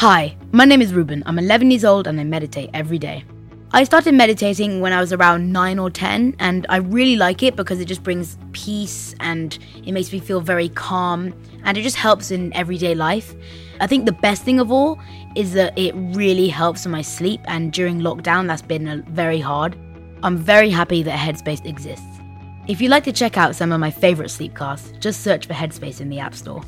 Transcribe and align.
Hi, 0.00 0.36
my 0.52 0.66
name 0.66 0.82
is 0.82 0.92
Ruben. 0.92 1.22
I'm 1.24 1.38
11 1.38 1.70
years 1.70 1.82
old 1.82 2.06
and 2.06 2.20
I 2.20 2.24
meditate 2.24 2.68
every 2.74 2.98
day. 2.98 3.24
I 3.72 3.84
started 3.84 4.12
meditating 4.14 4.82
when 4.82 4.92
I 4.92 5.00
was 5.00 5.10
around 5.10 5.50
9 5.50 5.78
or 5.78 5.88
10, 5.88 6.36
and 6.38 6.66
I 6.68 6.76
really 6.76 7.16
like 7.16 7.42
it 7.42 7.56
because 7.56 7.80
it 7.80 7.86
just 7.86 8.02
brings 8.02 8.36
peace 8.52 9.14
and 9.20 9.58
it 9.86 9.92
makes 9.92 10.12
me 10.12 10.18
feel 10.18 10.42
very 10.42 10.68
calm 10.68 11.32
and 11.64 11.78
it 11.78 11.82
just 11.82 11.96
helps 11.96 12.30
in 12.30 12.52
everyday 12.52 12.94
life. 12.94 13.34
I 13.80 13.86
think 13.86 14.04
the 14.04 14.12
best 14.12 14.42
thing 14.42 14.60
of 14.60 14.70
all 14.70 15.00
is 15.34 15.54
that 15.54 15.72
it 15.78 15.94
really 15.94 16.48
helps 16.48 16.84
with 16.84 16.92
my 16.92 17.00
sleep, 17.00 17.40
and 17.46 17.72
during 17.72 18.00
lockdown, 18.00 18.48
that's 18.48 18.60
been 18.60 19.02
very 19.08 19.40
hard. 19.40 19.78
I'm 20.22 20.36
very 20.36 20.68
happy 20.68 21.02
that 21.04 21.18
Headspace 21.18 21.64
exists. 21.64 22.04
If 22.68 22.82
you'd 22.82 22.90
like 22.90 23.04
to 23.04 23.12
check 23.12 23.38
out 23.38 23.56
some 23.56 23.72
of 23.72 23.80
my 23.80 23.90
favorite 23.90 24.28
sleep 24.28 24.54
casts, 24.54 24.92
just 24.98 25.22
search 25.22 25.46
for 25.46 25.54
Headspace 25.54 26.02
in 26.02 26.10
the 26.10 26.18
App 26.18 26.34
Store. 26.34 26.62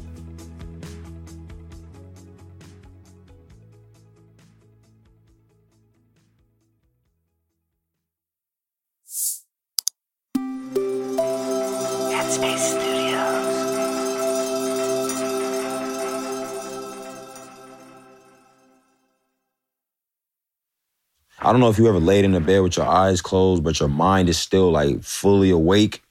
I 21.49 21.53
don't 21.53 21.63
know 21.63 21.71
if 21.71 21.79
you 21.79 21.89
ever 21.89 21.99
laid 21.99 22.27
in 22.27 22.33
the 22.33 22.41
bed 22.41 22.61
with 22.61 22.77
your 22.77 22.85
eyes 22.85 23.23
closed, 23.23 23.65
but 23.65 23.81
your 23.81 23.89
mind 23.89 24.29
is 24.29 24.39
still 24.39 24.71
like 24.71 25.03
fully 25.03 25.49
awake 25.49 26.03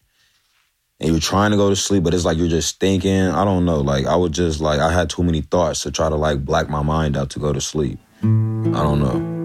and 1.00 1.12
you're 1.12 1.20
trying 1.20 1.52
to 1.52 1.58
go 1.58 1.70
to 1.70 1.76
sleep, 1.76 2.02
but 2.02 2.16
it's 2.16 2.26
like 2.26 2.40
you're 2.40 2.48
just 2.48 2.80
thinking. 2.80 3.22
I 3.22 3.46
don't 3.46 3.64
know. 3.64 3.82
Like 3.82 4.08
I 4.08 4.16
would 4.16 4.32
just 4.32 4.62
like 4.62 4.80
I 4.80 4.92
had 4.92 5.12
too 5.12 5.22
many 5.22 5.42
thoughts 5.42 5.84
to 5.84 5.92
try 5.92 6.10
to 6.10 6.16
like 6.16 6.44
black 6.44 6.70
my 6.70 6.82
mind 6.82 7.16
out 7.16 7.30
to 7.32 7.40
go 7.40 7.54
to 7.54 7.62
sleep. 7.62 8.00
I 8.24 8.26
don't 8.26 9.00
know. 9.00 9.36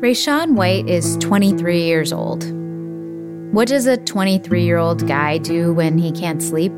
Raysean 0.00 0.54
White 0.54 0.88
is 0.88 1.18
23 1.18 1.82
years 1.82 2.10
old. 2.10 2.44
What 3.52 3.68
does 3.68 3.84
a 3.84 3.98
23 3.98 4.62
year 4.62 4.78
old 4.78 5.06
guy 5.06 5.36
do 5.36 5.74
when 5.74 5.98
he 5.98 6.10
can't 6.10 6.42
sleep? 6.42 6.72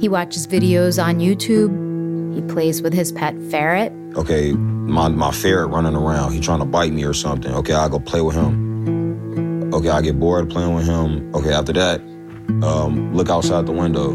He 0.00 0.08
watches 0.08 0.46
videos 0.46 1.02
on 1.02 1.18
YouTube. 1.18 1.87
He 2.38 2.44
plays 2.44 2.82
with 2.82 2.92
his 2.92 3.10
pet 3.10 3.34
ferret. 3.50 3.92
Okay, 4.14 4.52
my, 4.52 5.08
my 5.08 5.32
ferret 5.32 5.70
running 5.70 5.96
around. 5.96 6.32
He 6.32 6.38
trying 6.38 6.60
to 6.60 6.64
bite 6.64 6.92
me 6.92 7.02
or 7.02 7.12
something. 7.12 7.52
Okay, 7.52 7.72
I 7.72 7.88
go 7.88 7.98
play 7.98 8.20
with 8.20 8.36
him. 8.36 9.74
Okay, 9.74 9.88
I 9.88 10.00
get 10.00 10.20
bored 10.20 10.48
playing 10.48 10.72
with 10.76 10.86
him. 10.86 11.34
Okay, 11.34 11.52
after 11.52 11.72
that, 11.72 12.00
um, 12.62 13.12
look 13.12 13.28
outside 13.28 13.66
the 13.66 13.72
window, 13.72 14.10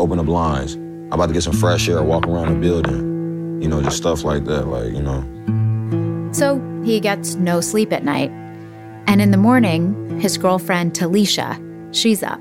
open 0.00 0.18
the 0.18 0.22
blinds. 0.22 0.76
I'm 0.76 1.14
about 1.14 1.26
to 1.26 1.32
get 1.32 1.42
some 1.42 1.54
fresh 1.54 1.88
air, 1.88 2.04
walk 2.04 2.24
around 2.28 2.54
the 2.54 2.60
building. 2.60 3.60
You 3.60 3.66
know, 3.66 3.82
just 3.82 3.96
stuff 3.96 4.22
like 4.22 4.44
that, 4.44 4.68
like, 4.68 4.92
you 4.92 5.02
know. 5.02 6.30
So 6.32 6.60
he 6.84 7.00
gets 7.00 7.34
no 7.34 7.60
sleep 7.60 7.92
at 7.92 8.04
night. 8.04 8.30
And 9.08 9.20
in 9.20 9.32
the 9.32 9.38
morning, 9.38 10.20
his 10.20 10.38
girlfriend, 10.38 10.92
Talisha, 10.92 11.58
she's 11.92 12.22
up. 12.22 12.38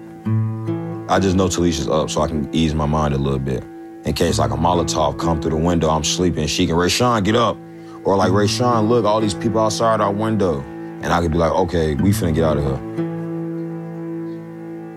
I 1.09 1.17
just 1.19 1.35
know 1.35 1.47
Talisha's 1.47 1.89
up 1.89 2.11
so 2.11 2.21
I 2.21 2.27
can 2.27 2.47
ease 2.53 2.75
my 2.75 2.85
mind 2.85 3.15
a 3.15 3.17
little 3.17 3.39
bit 3.39 3.63
in 4.05 4.13
case 4.13 4.39
like 4.39 4.51
a 4.51 4.55
Molotov 4.55 5.19
come 5.19 5.41
through 5.41 5.51
the 5.51 5.57
window, 5.57 5.89
I'm 5.89 6.03
sleeping, 6.03 6.47
she 6.47 6.65
can, 6.65 6.75
Raysean, 6.75 7.23
get 7.23 7.35
up. 7.35 7.57
Or 8.05 8.15
like, 8.15 8.31
Raysean, 8.31 8.87
look, 8.87 9.05
all 9.05 9.19
these 9.19 9.33
people 9.33 9.59
outside 9.59 9.99
our 10.01 10.11
window. 10.11 10.61
And 11.01 11.07
I 11.07 11.21
could 11.21 11.31
be 11.31 11.37
like, 11.37 11.51
okay, 11.51 11.95
we 11.95 12.11
finna 12.11 12.33
get 12.33 12.43
out 12.43 12.57
of 12.57 12.63
here. 12.63 13.05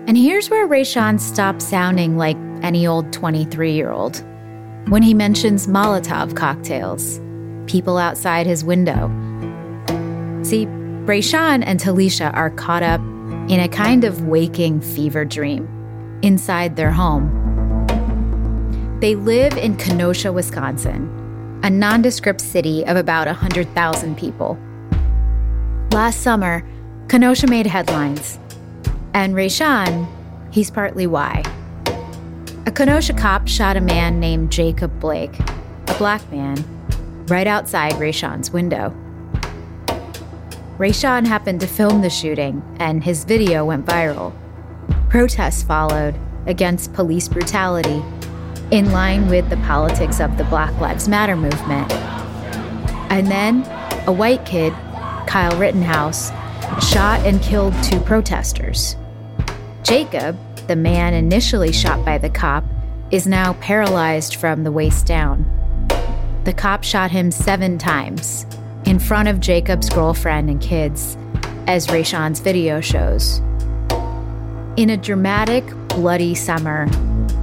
And 0.07 0.17
here's 0.17 0.49
where 0.49 0.67
Raysean 0.67 1.19
stops 1.19 1.65
sounding 1.65 2.17
like 2.17 2.37
any 2.61 2.87
old 2.87 3.11
23 3.13 3.73
year 3.73 3.91
old. 3.91 4.23
When 4.89 5.01
he 5.01 5.13
mentions 5.13 5.67
Molotov 5.67 6.35
cocktails, 6.35 7.19
people 7.67 7.97
outside 7.97 8.45
his 8.45 8.63
window. 8.63 9.07
See, 10.43 10.65
Raysean 11.05 11.63
and 11.65 11.79
Talisha 11.79 12.33
are 12.33 12.49
caught 12.49 12.83
up 12.83 13.01
in 13.49 13.59
a 13.59 13.67
kind 13.67 14.03
of 14.03 14.27
waking 14.27 14.81
fever 14.81 15.25
dream 15.25 15.67
inside 16.21 16.75
their 16.75 16.91
home 16.91 17.42
they 19.03 19.15
live 19.15 19.57
in 19.57 19.75
Kenosha, 19.75 20.31
Wisconsin, 20.31 21.59
a 21.61 21.69
nondescript 21.69 22.39
city 22.39 22.85
of 22.85 22.95
about 22.95 23.27
100,000 23.27 24.17
people. 24.17 24.57
Last 25.91 26.21
summer, 26.21 26.65
Kenosha 27.09 27.47
made 27.47 27.67
headlines. 27.67 28.39
And 29.13 29.35
Raysean, 29.35 30.07
he's 30.51 30.71
partly 30.71 31.05
why. 31.05 31.43
A 32.65 32.71
Kenosha 32.71 33.11
cop 33.11 33.45
shot 33.45 33.75
a 33.75 33.81
man 33.81 34.21
named 34.21 34.53
Jacob 34.53 34.97
Blake, 35.01 35.37
a 35.87 35.95
black 35.97 36.21
man, 36.31 36.63
right 37.27 37.45
outside 37.45 37.91
Raysean's 37.99 38.51
window. 38.51 38.95
Raysean 40.77 41.27
happened 41.27 41.59
to 41.59 41.67
film 41.67 42.01
the 42.03 42.09
shooting, 42.09 42.63
and 42.79 43.03
his 43.03 43.25
video 43.25 43.65
went 43.65 43.85
viral. 43.85 44.33
Protests 45.09 45.61
followed 45.61 46.17
against 46.45 46.93
police 46.93 47.27
brutality 47.27 48.01
in 48.73 48.91
line 48.91 49.29
with 49.29 49.47
the 49.51 49.57
politics 49.57 50.19
of 50.19 50.35
the 50.35 50.43
Black 50.45 50.75
Lives 50.81 51.07
Matter 51.07 51.35
movement. 51.35 51.91
And 53.11 53.27
then 53.27 53.61
a 54.07 54.11
white 54.11 54.47
kid, 54.47 54.73
Kyle 55.27 55.55
Rittenhouse, 55.59 56.31
shot 56.81 57.19
and 57.23 57.39
killed 57.43 57.75
two 57.83 57.99
protesters. 57.99 58.95
Jacob, 59.83 60.39
the 60.65 60.75
man 60.75 61.13
initially 61.13 61.71
shot 61.71 62.03
by 62.03 62.17
the 62.17 62.31
cop, 62.31 62.63
is 63.11 63.27
now 63.27 63.53
paralyzed 63.61 64.37
from 64.37 64.63
the 64.63 64.71
waist 64.71 65.05
down. 65.05 65.45
The 66.43 66.53
cop 66.53 66.83
shot 66.83 67.11
him 67.11 67.29
seven 67.29 67.77
times 67.77 68.47
in 68.85 68.97
front 68.97 69.27
of 69.29 69.39
Jacob's 69.39 69.87
girlfriend 69.87 70.49
and 70.49 70.59
kids, 70.59 71.15
as 71.67 71.91
Raysean's 71.91 72.39
video 72.39 72.81
shows. 72.81 73.37
In 74.77 74.89
a 74.89 74.97
dramatic, 74.97 75.63
bloody 75.89 76.33
summer, 76.33 76.87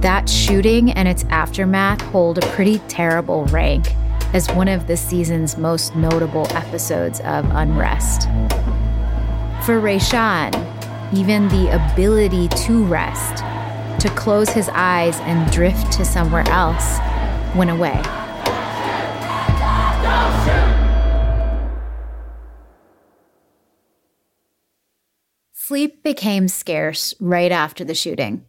that 0.01 0.27
shooting 0.27 0.91
and 0.91 1.07
its 1.07 1.23
aftermath 1.25 2.01
hold 2.01 2.37
a 2.37 2.47
pretty 2.47 2.79
terrible 2.87 3.45
rank 3.45 3.93
as 4.33 4.49
one 4.51 4.67
of 4.67 4.87
the 4.87 4.97
season's 4.97 5.57
most 5.57 5.95
notable 5.95 6.47
episodes 6.55 7.19
of 7.21 7.45
unrest. 7.51 8.23
For 9.65 9.79
Raysean, 9.79 10.55
even 11.13 11.47
the 11.49 11.69
ability 11.69 12.47
to 12.47 12.83
rest, 12.85 13.43
to 14.01 14.09
close 14.15 14.49
his 14.49 14.69
eyes 14.69 15.19
and 15.21 15.51
drift 15.51 15.91
to 15.93 16.05
somewhere 16.05 16.47
else, 16.47 16.97
went 17.55 17.69
away. 17.69 18.01
Sleep 25.53 26.03
became 26.03 26.47
scarce 26.47 27.13
right 27.19 27.51
after 27.51 27.83
the 27.83 27.95
shooting. 27.95 28.45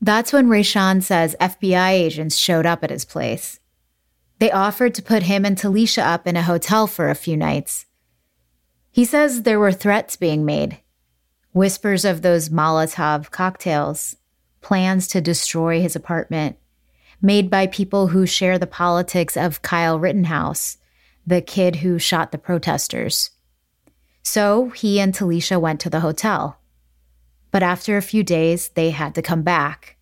That's 0.00 0.32
when 0.32 0.48
Raysean 0.48 1.02
says 1.02 1.36
FBI 1.40 1.90
agents 1.90 2.36
showed 2.36 2.66
up 2.66 2.84
at 2.84 2.90
his 2.90 3.04
place. 3.04 3.60
They 4.38 4.50
offered 4.50 4.94
to 4.94 5.02
put 5.02 5.24
him 5.24 5.44
and 5.44 5.56
Talisha 5.56 6.02
up 6.02 6.26
in 6.26 6.36
a 6.36 6.42
hotel 6.42 6.86
for 6.86 7.08
a 7.08 7.14
few 7.14 7.36
nights. 7.36 7.86
He 8.90 9.04
says 9.04 9.42
there 9.42 9.58
were 9.58 9.72
threats 9.72 10.16
being 10.16 10.44
made 10.44 10.78
whispers 11.52 12.04
of 12.04 12.20
those 12.20 12.50
Molotov 12.50 13.30
cocktails, 13.30 14.16
plans 14.60 15.08
to 15.08 15.22
destroy 15.22 15.80
his 15.80 15.96
apartment, 15.96 16.58
made 17.22 17.48
by 17.48 17.66
people 17.66 18.08
who 18.08 18.26
share 18.26 18.58
the 18.58 18.66
politics 18.66 19.38
of 19.38 19.62
Kyle 19.62 19.98
Rittenhouse, 19.98 20.76
the 21.26 21.40
kid 21.40 21.76
who 21.76 21.98
shot 21.98 22.30
the 22.30 22.36
protesters. 22.36 23.30
So 24.22 24.68
he 24.68 25.00
and 25.00 25.14
Talisha 25.14 25.58
went 25.58 25.80
to 25.80 25.88
the 25.88 26.00
hotel. 26.00 26.58
But 27.56 27.62
after 27.62 27.96
a 27.96 28.02
few 28.02 28.22
days, 28.22 28.68
they 28.74 28.90
had 28.90 29.14
to 29.14 29.22
come 29.22 29.40
back. 29.40 29.96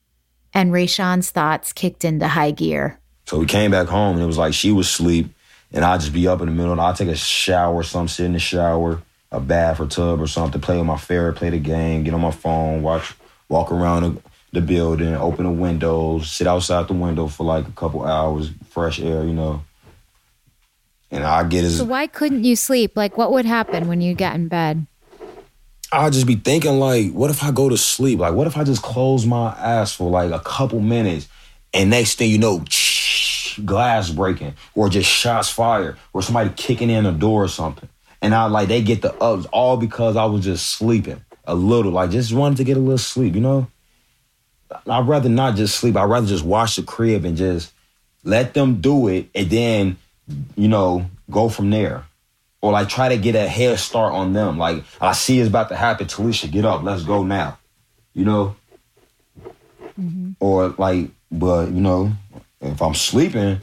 And 0.52 0.72
Raysean's 0.72 1.30
thoughts 1.30 1.72
kicked 1.72 2.04
into 2.04 2.26
high 2.26 2.50
gear. 2.50 2.98
So 3.26 3.38
we 3.38 3.46
came 3.46 3.70
back 3.70 3.86
home 3.86 4.16
and 4.16 4.24
it 4.24 4.26
was 4.26 4.38
like 4.38 4.54
she 4.54 4.72
was 4.72 4.88
asleep 4.88 5.32
and 5.72 5.84
I'd 5.84 6.00
just 6.00 6.12
be 6.12 6.26
up 6.26 6.40
in 6.40 6.46
the 6.46 6.52
middle 6.52 6.72
and 6.72 6.80
I'd 6.80 6.96
take 6.96 7.06
a 7.06 7.14
shower 7.14 7.72
or 7.72 7.84
something, 7.84 8.08
sit 8.08 8.26
in 8.26 8.32
the 8.32 8.40
shower, 8.40 9.00
a 9.30 9.38
bath 9.38 9.78
or 9.78 9.86
tub 9.86 10.20
or 10.20 10.26
something, 10.26 10.60
play 10.60 10.78
with 10.78 10.86
my 10.86 10.96
ferret, 10.96 11.36
play 11.36 11.50
the 11.50 11.60
game, 11.60 12.02
get 12.02 12.12
on 12.12 12.22
my 12.22 12.32
phone, 12.32 12.82
watch, 12.82 13.14
walk 13.48 13.70
around 13.70 14.02
the, 14.02 14.22
the 14.54 14.60
building, 14.60 15.14
open 15.14 15.44
the 15.44 15.52
windows, 15.52 16.32
sit 16.32 16.48
outside 16.48 16.88
the 16.88 16.94
window 16.94 17.28
for 17.28 17.46
like 17.46 17.68
a 17.68 17.72
couple 17.72 18.04
hours, 18.04 18.50
fresh 18.70 18.98
air, 18.98 19.22
you 19.22 19.32
know. 19.32 19.62
And 21.12 21.22
I 21.22 21.44
get 21.44 21.62
as 21.62 21.76
So 21.76 21.84
why 21.84 22.08
couldn't 22.08 22.42
you 22.42 22.56
sleep? 22.56 22.96
Like 22.96 23.16
what 23.16 23.30
would 23.30 23.44
happen 23.44 23.86
when 23.86 24.00
you 24.00 24.16
got 24.16 24.34
in 24.34 24.48
bed? 24.48 24.88
I'll 25.94 26.10
just 26.10 26.26
be 26.26 26.34
thinking 26.34 26.80
like, 26.80 27.12
what 27.12 27.30
if 27.30 27.44
I 27.44 27.52
go 27.52 27.68
to 27.68 27.76
sleep? 27.76 28.18
Like, 28.18 28.34
what 28.34 28.48
if 28.48 28.56
I 28.56 28.64
just 28.64 28.82
close 28.82 29.24
my 29.24 29.54
eyes 29.56 29.92
for 29.94 30.10
like 30.10 30.32
a 30.32 30.40
couple 30.40 30.80
minutes, 30.80 31.28
and 31.72 31.90
next 31.90 32.18
thing 32.18 32.30
you 32.30 32.38
know, 32.38 32.64
glass 33.64 34.10
breaking, 34.10 34.54
or 34.74 34.88
just 34.88 35.08
shots 35.08 35.50
fired, 35.50 35.96
or 36.12 36.20
somebody 36.20 36.50
kicking 36.56 36.90
in 36.90 37.06
a 37.06 37.12
door 37.12 37.44
or 37.44 37.48
something, 37.48 37.88
and 38.20 38.34
I 38.34 38.46
like 38.46 38.68
they 38.68 38.82
get 38.82 39.02
the 39.02 39.14
ups 39.14 39.46
all 39.52 39.76
because 39.76 40.16
I 40.16 40.24
was 40.24 40.44
just 40.44 40.66
sleeping 40.66 41.24
a 41.44 41.54
little, 41.54 41.92
like 41.92 42.10
just 42.10 42.32
wanted 42.32 42.56
to 42.56 42.64
get 42.64 42.76
a 42.76 42.80
little 42.80 42.98
sleep, 42.98 43.34
you 43.34 43.40
know. 43.40 43.68
I'd 44.88 45.06
rather 45.06 45.28
not 45.28 45.54
just 45.54 45.78
sleep. 45.78 45.96
I'd 45.96 46.10
rather 46.10 46.26
just 46.26 46.44
wash 46.44 46.74
the 46.74 46.82
crib 46.82 47.24
and 47.24 47.36
just 47.36 47.72
let 48.24 48.54
them 48.54 48.80
do 48.80 49.06
it, 49.06 49.28
and 49.32 49.48
then 49.48 49.96
you 50.56 50.66
know 50.66 51.08
go 51.30 51.48
from 51.48 51.70
there, 51.70 52.04
or 52.64 52.72
like 52.72 52.88
try 52.88 53.10
to 53.10 53.18
get 53.18 53.34
a 53.34 53.46
head 53.46 53.78
start 53.78 54.14
on 54.14 54.32
them. 54.32 54.56
Like 54.56 54.84
I 54.98 55.12
see 55.12 55.38
it's 55.38 55.48
about 55.50 55.68
to 55.68 55.76
happen. 55.76 56.06
Talisha, 56.06 56.50
get 56.50 56.64
up, 56.64 56.82
let's 56.82 57.02
go 57.02 57.22
now. 57.22 57.58
You 58.14 58.24
know, 58.24 58.56
mm-hmm. 60.00 60.30
or 60.40 60.68
like, 60.78 61.10
but 61.30 61.66
you 61.66 61.82
know, 61.82 62.12
if 62.62 62.80
I'm 62.80 62.94
sleeping, 62.94 63.60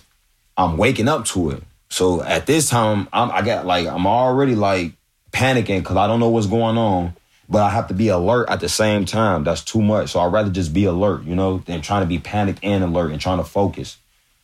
I'm 0.55 0.77
waking 0.77 1.07
up 1.07 1.25
to 1.29 1.49
it. 1.49 1.63
So 1.89 2.21
at 2.21 2.45
this 2.45 2.69
time, 2.69 3.07
I'm, 3.11 3.31
I 3.31 3.41
got 3.41 3.65
like 3.65 3.87
I'm 3.87 4.05
already 4.05 4.53
like 4.53 4.91
panicking 5.31 5.79
because 5.79 5.97
I 5.97 6.05
don't 6.05 6.19
know 6.19 6.29
what's 6.29 6.45
going 6.45 6.77
on, 6.77 7.15
but 7.49 7.63
I 7.63 7.71
have 7.71 7.87
to 7.87 7.95
be 7.95 8.09
alert 8.09 8.51
at 8.51 8.59
the 8.59 8.69
same 8.69 9.05
time. 9.05 9.43
That's 9.43 9.63
too 9.63 9.81
much. 9.81 10.11
So 10.11 10.19
I'd 10.19 10.31
rather 10.31 10.51
just 10.51 10.75
be 10.75 10.85
alert, 10.85 11.23
you 11.23 11.35
know, 11.35 11.57
than 11.65 11.81
trying 11.81 12.03
to 12.03 12.07
be 12.07 12.19
panicked 12.19 12.59
and 12.61 12.83
alert 12.83 13.11
and 13.11 13.19
trying 13.19 13.39
to 13.39 13.43
focus. 13.45 13.97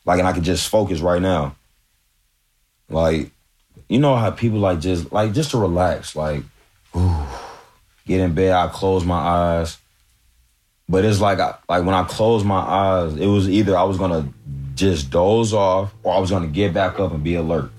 Like, 0.04 0.18
and 0.18 0.28
I 0.28 0.34
can 0.34 0.44
just 0.44 0.68
focus 0.68 1.00
right 1.00 1.22
now. 1.22 1.56
Like, 2.90 3.30
you 3.90 4.00
know 4.00 4.16
how 4.16 4.32
people 4.32 4.60
like 4.60 4.80
just 4.80 5.12
like 5.12 5.34
just 5.34 5.52
to 5.52 5.58
relax, 5.58 6.16
like, 6.16 6.44
ooh, 6.96 7.26
get 8.06 8.20
in 8.20 8.34
bed. 8.34 8.52
I 8.52 8.68
close 8.68 9.06
my 9.06 9.16
eyes, 9.16 9.78
but 10.90 11.06
it's 11.06 11.22
like 11.22 11.40
I, 11.40 11.56
like 11.70 11.86
when 11.86 11.96
I 11.96 12.04
close 12.04 12.44
my 12.44 12.60
eyes, 12.60 13.16
it 13.16 13.28
was 13.28 13.50
either 13.50 13.78
I 13.78 13.84
was 13.84 13.98
gonna 13.98 14.28
just 14.76 15.10
doze 15.10 15.54
off 15.54 15.94
or 16.04 16.14
I 16.14 16.20
was 16.20 16.30
gonna 16.30 16.48
get 16.48 16.74
back 16.74 17.00
up 17.00 17.12
and 17.12 17.24
be 17.24 17.36
alert, 17.36 17.72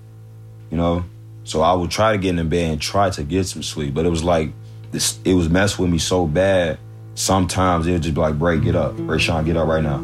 you 0.70 0.76
know. 0.76 1.04
So 1.44 1.62
I 1.62 1.72
would 1.72 1.90
try 1.90 2.12
to 2.12 2.18
get 2.18 2.38
in 2.38 2.48
bed 2.48 2.72
and 2.72 2.80
try 2.80 3.10
to 3.10 3.22
get 3.22 3.44
some 3.44 3.62
sleep, 3.62 3.94
but 3.94 4.04
it 4.04 4.10
was 4.10 4.24
like 4.24 4.50
this. 4.92 5.18
It 5.24 5.34
was 5.34 5.48
messing 5.48 5.82
with 5.82 5.92
me 5.92 5.98
so 5.98 6.26
bad. 6.26 6.78
Sometimes 7.14 7.86
it 7.86 7.92
would 7.92 8.02
just 8.02 8.14
be 8.14 8.20
like, 8.20 8.38
"Break, 8.38 8.62
get 8.62 8.76
up, 8.76 8.94
Raysean, 8.96 9.44
get 9.44 9.56
up 9.56 9.68
right 9.68 9.82
now." 9.82 9.98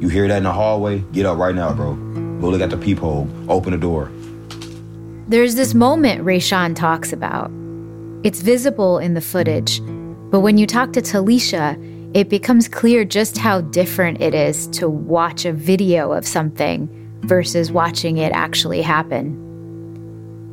You 0.00 0.08
hear 0.08 0.28
that 0.28 0.36
in 0.36 0.42
the 0.44 0.52
hallway? 0.52 0.98
Get 1.12 1.26
up 1.26 1.38
right 1.38 1.54
now, 1.54 1.72
bro. 1.72 1.94
Go 2.40 2.50
look 2.50 2.60
at 2.60 2.70
the 2.70 2.76
peephole. 2.76 3.28
Open 3.48 3.72
the 3.72 3.78
door. 3.78 4.12
There's 5.28 5.56
this 5.56 5.74
moment 5.74 6.24
Raysean 6.24 6.74
talks 6.74 7.12
about. 7.12 7.50
It's 8.24 8.40
visible 8.40 8.98
in 8.98 9.12
the 9.12 9.20
footage, 9.20 9.82
but 10.30 10.40
when 10.40 10.56
you 10.56 10.66
talk 10.66 10.94
to 10.94 11.02
Talisha, 11.02 11.76
it 12.16 12.30
becomes 12.30 12.66
clear 12.66 13.04
just 13.04 13.36
how 13.36 13.60
different 13.60 14.22
it 14.22 14.34
is 14.34 14.66
to 14.68 14.88
watch 14.88 15.44
a 15.44 15.52
video 15.52 16.12
of 16.12 16.26
something 16.26 16.88
versus 17.24 17.70
watching 17.70 18.16
it 18.16 18.32
actually 18.32 18.80
happen. 18.80 19.36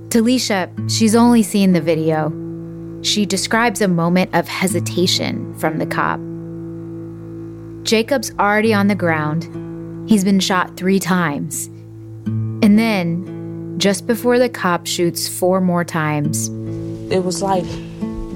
Talisha, 0.10 0.70
she's 0.92 1.16
only 1.16 1.42
seen 1.42 1.72
the 1.72 1.80
video. 1.80 2.34
She 3.02 3.26
describes 3.26 3.80
a 3.80 3.88
moment 3.88 4.36
of 4.36 4.46
hesitation 4.46 5.58
from 5.58 5.78
the 5.78 5.86
cop. 5.86 6.20
Jacob's 7.88 8.34
already 8.40 8.74
on 8.74 8.90
the 8.90 8.96
ground. 8.96 10.10
He's 10.10 10.26
been 10.26 10.42
shot 10.42 10.76
three 10.76 11.00
times. 11.00 11.68
And 12.62 12.78
then, 12.78 13.35
just 13.78 14.08
before 14.08 14.40
the 14.40 14.50
cop 14.50 14.86
shoots 14.86 15.28
four 15.28 15.62
more 15.62 15.84
times, 15.84 16.48
it 17.12 17.24
was 17.24 17.42
like 17.42 17.66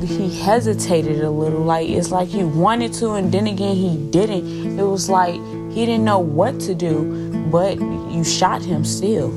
he 0.08 0.40
hesitated 0.42 1.22
a 1.22 1.30
little. 1.30 1.62
Like, 1.62 1.90
it's 1.90 2.12
like 2.12 2.28
he 2.28 2.44
wanted 2.44 2.94
to, 2.94 3.12
and 3.12 3.32
then 3.32 3.48
again, 3.48 3.76
he 3.76 3.98
didn't. 4.12 4.80
It 4.80 4.84
was 4.84 5.10
like 5.10 5.36
he 5.72 5.86
didn't 5.86 6.06
know 6.06 6.20
what 6.20 6.60
to 6.62 6.76
do, 6.76 7.32
but 7.52 7.80
you 7.80 8.24
shot 8.24 8.62
him 8.62 8.86
still. 8.86 9.30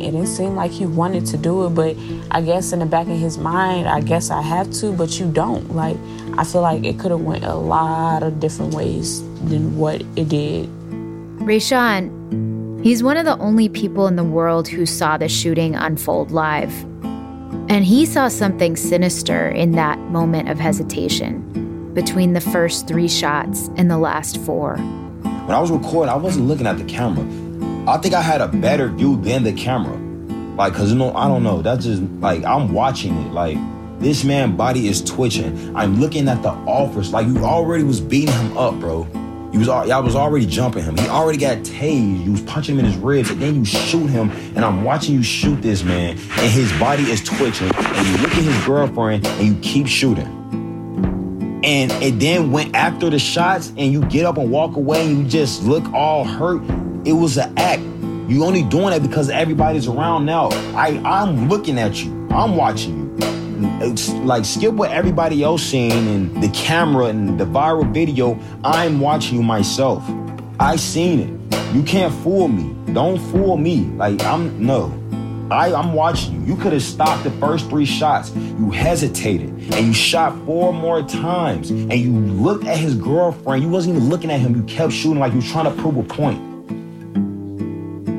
It 0.00 0.10
didn't 0.10 0.26
seem 0.26 0.56
like 0.56 0.72
he 0.72 0.84
wanted 0.84 1.26
to 1.26 1.36
do 1.36 1.66
it, 1.66 1.70
but 1.70 1.96
I 2.32 2.40
guess 2.40 2.72
in 2.72 2.80
the 2.80 2.86
back 2.86 3.06
of 3.06 3.18
his 3.18 3.38
mind, 3.38 3.88
I 3.88 4.00
guess 4.00 4.30
I 4.30 4.42
have 4.42 4.72
to, 4.80 4.92
but 4.92 5.20
you 5.20 5.30
don't. 5.30 5.76
Like 5.76 5.96
I 6.36 6.44
feel 6.44 6.62
like 6.62 6.84
it 6.84 6.98
could 6.98 7.12
have 7.12 7.20
went 7.20 7.44
a 7.44 7.54
lot 7.54 8.22
of 8.22 8.40
different 8.40 8.74
ways 8.74 9.22
than 9.48 9.76
what 9.76 10.02
it 10.16 10.28
did. 10.28 10.68
Raysean, 11.38 12.21
he's 12.82 13.02
one 13.02 13.16
of 13.16 13.24
the 13.24 13.38
only 13.38 13.68
people 13.68 14.06
in 14.06 14.16
the 14.16 14.24
world 14.24 14.68
who 14.68 14.84
saw 14.84 15.16
the 15.16 15.28
shooting 15.28 15.74
unfold 15.74 16.30
live. 16.30 16.72
And 17.68 17.84
he 17.84 18.04
saw 18.04 18.28
something 18.28 18.76
sinister 18.76 19.48
in 19.48 19.72
that 19.72 19.98
moment 19.98 20.48
of 20.48 20.58
hesitation 20.58 21.92
between 21.94 22.32
the 22.32 22.40
first 22.40 22.88
three 22.88 23.08
shots 23.08 23.70
and 23.76 23.90
the 23.90 23.98
last 23.98 24.38
four. 24.42 24.76
When 24.76 25.50
I 25.50 25.60
was 25.60 25.70
recording, 25.70 26.12
I 26.12 26.16
wasn't 26.16 26.48
looking 26.48 26.66
at 26.66 26.78
the 26.78 26.84
camera. 26.84 27.24
I 27.88 27.98
think 27.98 28.14
I 28.14 28.22
had 28.22 28.40
a 28.40 28.48
better 28.48 28.88
view 28.88 29.16
than 29.20 29.42
the 29.42 29.52
camera. 29.52 29.96
Like, 30.56 30.74
cause 30.74 30.90
you 30.90 30.98
know, 30.98 31.14
I 31.14 31.28
don't 31.28 31.42
know. 31.42 31.62
That's 31.62 31.84
just 31.84 32.02
like 32.20 32.44
I'm 32.44 32.72
watching 32.72 33.16
it. 33.16 33.32
Like, 33.32 33.56
this 34.00 34.24
man 34.24 34.56
body 34.56 34.88
is 34.88 35.02
twitching. 35.02 35.74
I'm 35.76 36.00
looking 36.00 36.28
at 36.28 36.42
the 36.42 36.50
office. 36.50 37.12
Like 37.12 37.26
you 37.26 37.38
already 37.38 37.84
was 37.84 38.00
beating 38.00 38.34
him 38.34 38.58
up, 38.58 38.74
bro. 38.80 39.06
You 39.52 39.58
was 39.58 39.68
y'all 39.68 40.02
was 40.02 40.16
already 40.16 40.46
jumping 40.46 40.82
him. 40.82 40.96
He 40.96 41.06
already 41.08 41.36
got 41.36 41.58
tased. 41.58 42.24
You 42.24 42.32
was 42.32 42.40
punching 42.40 42.74
him 42.74 42.84
in 42.86 42.90
his 42.90 42.96
ribs, 42.96 43.28
and 43.30 43.42
then 43.42 43.54
you 43.54 43.66
shoot 43.66 44.06
him. 44.06 44.30
And 44.56 44.64
I'm 44.64 44.82
watching 44.82 45.14
you 45.14 45.22
shoot 45.22 45.60
this 45.60 45.82
man, 45.82 46.12
and 46.12 46.50
his 46.50 46.72
body 46.78 47.02
is 47.02 47.22
twitching. 47.22 47.70
And 47.74 48.06
you 48.06 48.16
look 48.22 48.30
at 48.30 48.42
his 48.42 48.64
girlfriend, 48.64 49.26
and 49.26 49.46
you 49.46 49.54
keep 49.60 49.86
shooting. 49.86 50.40
And 51.64 51.92
it 52.02 52.18
then 52.18 52.50
went 52.50 52.74
after 52.74 53.10
the 53.10 53.18
shots, 53.18 53.74
and 53.76 53.92
you 53.92 54.02
get 54.06 54.24
up 54.24 54.38
and 54.38 54.50
walk 54.50 54.76
away, 54.76 55.06
and 55.06 55.18
you 55.18 55.24
just 55.28 55.62
look 55.64 55.84
all 55.92 56.24
hurt. 56.24 56.62
It 57.04 57.12
was 57.12 57.36
an 57.36 57.52
act. 57.58 57.82
You 58.30 58.46
only 58.46 58.62
doing 58.62 58.90
that 58.90 59.02
because 59.02 59.28
everybody's 59.28 59.86
around 59.86 60.24
now. 60.24 60.48
I 60.74 60.98
I'm 61.04 61.50
looking 61.50 61.78
at 61.78 62.02
you. 62.02 62.26
I'm 62.30 62.56
watching 62.56 62.96
you. 62.96 63.01
Like 64.24 64.44
skip 64.44 64.74
what 64.74 64.90
everybody 64.90 65.42
else 65.42 65.62
seeing 65.62 65.92
and 65.92 66.42
the 66.42 66.48
camera 66.50 67.06
and 67.06 67.38
the 67.38 67.44
viral 67.44 67.92
video. 67.92 68.38
I'm 68.64 69.00
watching 69.00 69.36
you 69.36 69.42
myself. 69.42 70.04
I 70.60 70.76
seen 70.76 71.20
it. 71.20 71.74
You 71.74 71.82
can't 71.82 72.14
fool 72.22 72.48
me. 72.48 72.74
Don't 72.92 73.18
fool 73.30 73.56
me. 73.56 73.84
Like 73.96 74.22
I'm 74.24 74.64
no. 74.64 74.98
I, 75.50 75.74
I'm 75.74 75.92
watching 75.92 76.34
you. 76.34 76.54
You 76.54 76.56
could 76.56 76.72
have 76.72 76.82
stopped 76.82 77.24
the 77.24 77.30
first 77.32 77.68
three 77.68 77.84
shots. 77.84 78.34
You 78.34 78.70
hesitated 78.70 79.50
and 79.74 79.86
you 79.86 79.92
shot 79.92 80.34
four 80.46 80.72
more 80.72 81.02
times. 81.02 81.70
And 81.70 81.92
you 81.92 82.12
looked 82.12 82.64
at 82.64 82.78
his 82.78 82.94
girlfriend. 82.94 83.62
You 83.62 83.68
wasn't 83.68 83.96
even 83.96 84.08
looking 84.08 84.30
at 84.30 84.40
him. 84.40 84.56
You 84.56 84.62
kept 84.62 84.92
shooting 84.92 85.18
like 85.18 85.32
you 85.32 85.40
were 85.40 85.46
trying 85.46 85.64
to 85.64 85.82
prove 85.82 85.98
a 85.98 86.02
point 86.04 86.52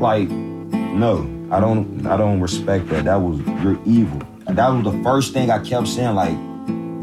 like, 0.03 0.29
no, 0.29 1.21
I 1.49 1.61
don't 1.61 2.05
I 2.05 2.17
don't 2.17 2.41
respect 2.41 2.89
that. 2.89 3.05
That 3.05 3.15
was 3.15 3.39
you're 3.63 3.79
evil. 3.85 4.21
That 4.45 4.69
was 4.69 4.83
the 4.83 5.03
first 5.03 5.33
thing 5.33 5.49
I 5.49 5.59
kept 5.59 5.87
saying, 5.87 6.15
like, 6.15 6.37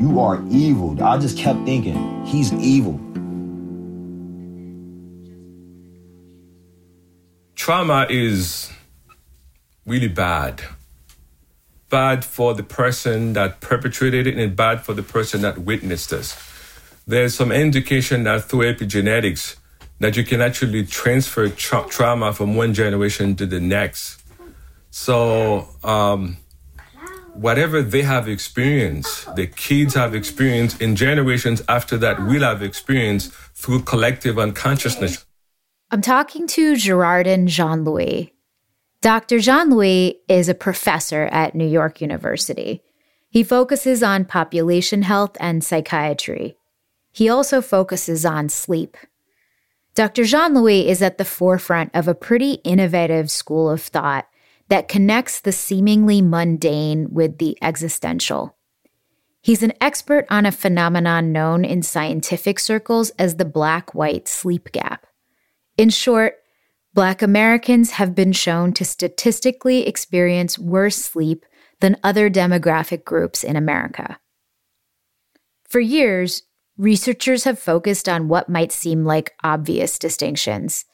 you 0.01 0.21
are 0.21 0.43
evil. 0.51 1.03
I 1.03 1.19
just 1.19 1.37
kept 1.37 1.65
thinking, 1.65 2.25
he's 2.25 2.53
evil. 2.53 2.99
Trauma 7.55 8.07
is 8.09 8.71
really 9.85 10.09
bad. 10.09 10.63
Bad 11.89 12.25
for 12.25 12.55
the 12.55 12.63
person 12.63 13.33
that 13.35 13.61
perpetrated 13.61 14.27
it 14.27 14.37
and 14.37 14.57
bad 14.57 14.83
for 14.83 14.95
the 14.95 15.03
person 15.03 15.43
that 15.43 15.59
witnessed 15.59 16.11
this. 16.11 16.37
There's 17.07 17.35
some 17.35 17.51
indication 17.51 18.23
that 18.25 18.45
through 18.45 18.73
epigenetics, 18.73 19.57
that 19.99 20.17
you 20.17 20.25
can 20.25 20.41
actually 20.41 20.87
transfer 20.87 21.49
tra- 21.49 21.87
trauma 21.89 22.33
from 22.33 22.55
one 22.55 22.73
generation 22.73 23.37
to 23.37 23.47
the 23.47 23.61
next. 23.61 24.23
So, 24.91 25.69
um, 25.85 26.39
whatever 27.35 27.83
they 27.83 28.03
have 28.03 28.29
experienced, 28.29 29.35
the 29.37 29.47
kids 29.47 29.95
have 29.95 30.15
experienced 30.15 30.81
in 30.81 30.97
generations 30.97 31.63
after 31.69 31.97
that 31.99 32.21
will 32.21 32.43
have 32.43 32.63
experienced 32.63 33.33
through 33.55 33.83
collective 33.83 34.39
unconsciousness. 34.39 35.25
I'm 35.91 36.03
talking 36.03 36.47
to 36.49 36.75
Girardin 36.75 37.47
Jean 37.47 37.85
Louis. 37.85 38.33
Dr. 39.01 39.39
Jean 39.39 39.71
Louis 39.71 40.21
is 40.29 40.49
a 40.49 40.55
professor 40.55 41.25
at 41.27 41.55
New 41.55 41.67
York 41.67 42.01
University. 42.01 42.83
He 43.31 43.43
focuses 43.43 44.03
on 44.03 44.25
population 44.25 45.03
health 45.03 45.37
and 45.41 45.65
psychiatry. 45.65 46.57
He 47.11 47.29
also 47.29 47.61
focuses 47.61 48.25
on 48.25 48.49
sleep. 48.49 48.97
Dr. 49.95 50.25
Jean 50.25 50.55
Louis 50.55 50.89
is 50.89 51.03
at 51.03 51.19
the 51.19 51.25
forefront 51.25 51.91
of 51.95 52.07
a 52.07 52.15
pretty 52.15 52.55
innovative 52.63 53.31
school 53.31 53.69
of 53.69 53.83
thought 53.83 54.27
that 54.71 54.89
connects 54.89 55.41
the 55.41 55.53
seemingly 55.53 56.23
mundane 56.23 57.13
with 57.13 57.39
the 57.39 57.59
existential. 57.61 58.57
He's 59.43 59.63
an 59.63 59.73
expert 59.81 60.27
on 60.31 60.47
a 60.47 60.53
phenomenon 60.53 61.33
known 61.33 61.65
in 61.65 61.83
scientific 61.83 62.59
circles 62.59 63.11
as 63.19 63.37
the 63.37 63.45
black 63.45 63.95
white 63.95 64.29
sleep 64.29 64.73
gap. 64.73 65.07
In 65.77 65.91
short, 65.91 66.37
Black 66.93 67.23
Americans 67.23 67.93
have 67.93 68.17
been 68.17 68.33
shown 68.33 68.73
to 68.73 68.85
statistically 68.85 69.87
experience 69.87 70.59
worse 70.59 70.97
sleep 70.97 71.47
than 71.81 71.97
other 72.03 72.29
demographic 72.29 73.05
groups 73.05 73.45
in 73.45 73.55
America. 73.55 74.19
For 75.69 75.79
years, 75.79 76.43
researchers 76.77 77.45
have 77.45 77.61
focused 77.61 78.09
on 78.09 78.27
what 78.27 78.49
might 78.49 78.73
seem 78.73 79.05
like 79.05 79.35
obvious 79.45 79.99
distinctions. 79.99 80.85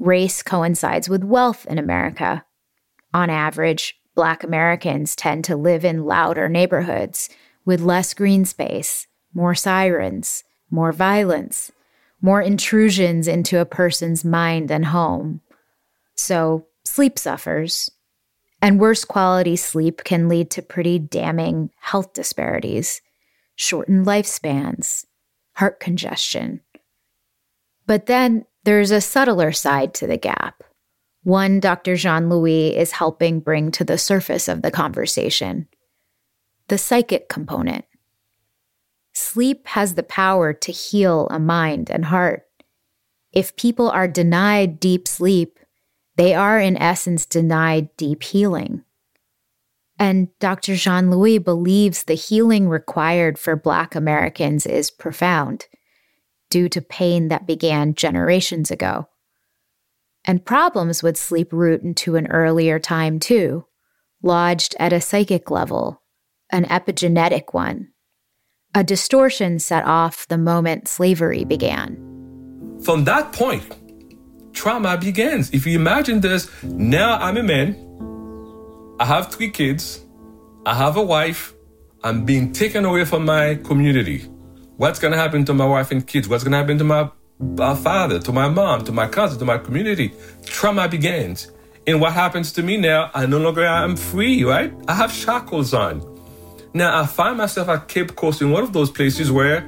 Race 0.00 0.42
coincides 0.42 1.08
with 1.08 1.22
wealth 1.22 1.66
in 1.66 1.78
America. 1.78 2.44
On 3.14 3.30
average, 3.30 3.98
Black 4.14 4.42
Americans 4.42 5.14
tend 5.16 5.44
to 5.44 5.56
live 5.56 5.84
in 5.84 6.04
louder 6.04 6.48
neighborhoods 6.48 7.28
with 7.64 7.80
less 7.80 8.14
green 8.14 8.44
space, 8.44 9.06
more 9.32 9.54
sirens, 9.54 10.44
more 10.70 10.92
violence, 10.92 11.70
more 12.20 12.42
intrusions 12.42 13.28
into 13.28 13.60
a 13.60 13.64
person's 13.64 14.24
mind 14.24 14.70
and 14.70 14.86
home. 14.86 15.40
So 16.14 16.66
sleep 16.84 17.18
suffers. 17.18 17.90
And 18.60 18.80
worse 18.80 19.04
quality 19.04 19.54
sleep 19.54 20.02
can 20.02 20.28
lead 20.28 20.50
to 20.50 20.62
pretty 20.62 20.98
damning 20.98 21.70
health 21.80 22.12
disparities, 22.12 23.00
shortened 23.54 24.04
lifespans, 24.04 25.04
heart 25.54 25.78
congestion. 25.78 26.60
But 27.86 28.06
then 28.06 28.46
there's 28.64 28.90
a 28.90 29.00
subtler 29.00 29.52
side 29.52 29.94
to 29.94 30.08
the 30.08 30.16
gap, 30.16 30.57
one 31.28 31.60
Dr. 31.60 31.94
Jean 31.94 32.30
Louis 32.30 32.74
is 32.74 32.92
helping 32.92 33.40
bring 33.40 33.70
to 33.72 33.84
the 33.84 33.98
surface 33.98 34.48
of 34.48 34.62
the 34.62 34.70
conversation 34.70 35.68
the 36.68 36.78
psychic 36.78 37.28
component. 37.28 37.84
Sleep 39.14 39.66
has 39.68 39.94
the 39.94 40.02
power 40.02 40.52
to 40.52 40.72
heal 40.72 41.26
a 41.30 41.38
mind 41.38 41.90
and 41.90 42.04
heart. 42.06 42.46
If 43.32 43.56
people 43.56 43.90
are 43.90 44.06
denied 44.06 44.78
deep 44.78 45.08
sleep, 45.08 45.58
they 46.16 46.34
are 46.34 46.58
in 46.58 46.76
essence 46.76 47.24
denied 47.24 47.94
deep 47.96 48.22
healing. 48.22 48.84
And 49.98 50.28
Dr. 50.40 50.76
Jean 50.76 51.10
Louis 51.10 51.38
believes 51.38 52.04
the 52.04 52.14
healing 52.14 52.68
required 52.68 53.38
for 53.38 53.56
Black 53.56 53.94
Americans 53.94 54.66
is 54.66 54.90
profound 54.90 55.66
due 56.50 56.68
to 56.68 56.80
pain 56.80 57.28
that 57.28 57.46
began 57.46 57.94
generations 57.94 58.70
ago. 58.70 59.08
And 60.24 60.44
problems 60.44 61.02
would 61.02 61.16
sleep 61.16 61.52
root 61.52 61.82
into 61.82 62.16
an 62.16 62.26
earlier 62.26 62.78
time 62.78 63.18
too, 63.18 63.64
lodged 64.22 64.76
at 64.78 64.92
a 64.92 65.00
psychic 65.00 65.50
level, 65.50 66.02
an 66.50 66.64
epigenetic 66.66 67.54
one, 67.54 67.88
a 68.74 68.84
distortion 68.84 69.58
set 69.58 69.84
off 69.84 70.28
the 70.28 70.38
moment 70.38 70.88
slavery 70.88 71.44
began. 71.44 71.96
From 72.82 73.04
that 73.04 73.32
point, 73.32 73.64
trauma 74.52 74.96
begins. 74.98 75.50
If 75.52 75.66
you 75.66 75.78
imagine 75.78 76.20
this, 76.20 76.50
now 76.62 77.18
I'm 77.18 77.36
a 77.36 77.42
man, 77.42 77.76
I 79.00 79.04
have 79.04 79.32
three 79.32 79.50
kids, 79.50 80.04
I 80.66 80.74
have 80.74 80.96
a 80.96 81.02
wife, 81.02 81.54
I'm 82.04 82.24
being 82.24 82.52
taken 82.52 82.84
away 82.84 83.04
from 83.04 83.24
my 83.24 83.56
community. 83.56 84.26
What's 84.76 85.00
going 85.00 85.12
to 85.12 85.18
happen 85.18 85.44
to 85.46 85.54
my 85.54 85.66
wife 85.66 85.90
and 85.90 86.06
kids? 86.06 86.28
What's 86.28 86.44
going 86.44 86.52
to 86.52 86.58
happen 86.58 86.78
to 86.78 86.84
my 86.84 87.10
uh, 87.40 87.74
father, 87.74 88.18
to 88.20 88.32
my 88.32 88.48
mom, 88.48 88.84
to 88.84 88.92
my 88.92 89.06
cousin, 89.06 89.38
to 89.38 89.44
my 89.44 89.58
community? 89.58 90.12
Trauma 90.44 90.88
begins. 90.88 91.50
And 91.86 92.00
what 92.00 92.12
happens 92.12 92.52
to 92.52 92.62
me 92.62 92.76
now? 92.76 93.10
I 93.14 93.26
no 93.26 93.38
longer 93.38 93.64
am 93.64 93.96
free, 93.96 94.44
right? 94.44 94.72
I 94.88 94.94
have 94.94 95.12
shackles 95.12 95.72
on. 95.72 96.02
Now 96.74 97.00
I 97.00 97.06
find 97.06 97.38
myself 97.38 97.68
at 97.68 97.88
Cape 97.88 98.14
Coast 98.14 98.42
in 98.42 98.50
one 98.50 98.62
of 98.62 98.72
those 98.72 98.90
places 98.90 99.32
where 99.32 99.66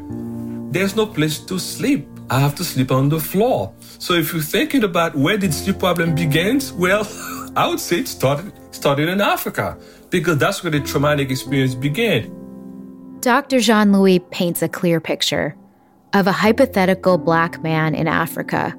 there's 0.71 0.97
no 0.97 1.07
place 1.07 1.39
to 1.39 1.59
sleep. 1.59 2.07
I 2.29 2.39
have 2.39 2.55
to 2.57 2.65
sleep 2.65 2.93
on 2.93 3.09
the 3.09 3.19
floor. 3.19 3.73
So 3.99 4.15
if 4.15 4.33
you're 4.33 4.43
thinking 4.43 4.85
about 4.85 5.17
where 5.17 5.39
did 5.39 5.53
sleep 5.55 5.79
problem 5.79 6.15
begins, 6.15 6.73
well, 6.73 7.09
I 7.57 7.67
would 7.69 7.81
say 7.81 8.01
it 8.01 8.09
started 8.09 8.53
started 8.73 9.09
in 9.09 9.21
Africa 9.21 9.77
because 10.11 10.39
that's 10.39 10.63
where 10.63 10.71
the 10.71 10.81
traumatic 10.81 11.31
experience 11.31 11.75
began. 11.75 12.37
Dr. 13.21 13.61
Jean 13.61 13.93
Louis 13.93 14.21
paints 14.21 14.63
a 14.63 14.69
clear 14.69 15.01
picture 15.01 15.57
of 16.13 16.27
a 16.27 16.33
hypothetical 16.33 17.19
black 17.19 17.63
man 17.63 17.95
in 17.95 18.09
Africa 18.09 18.77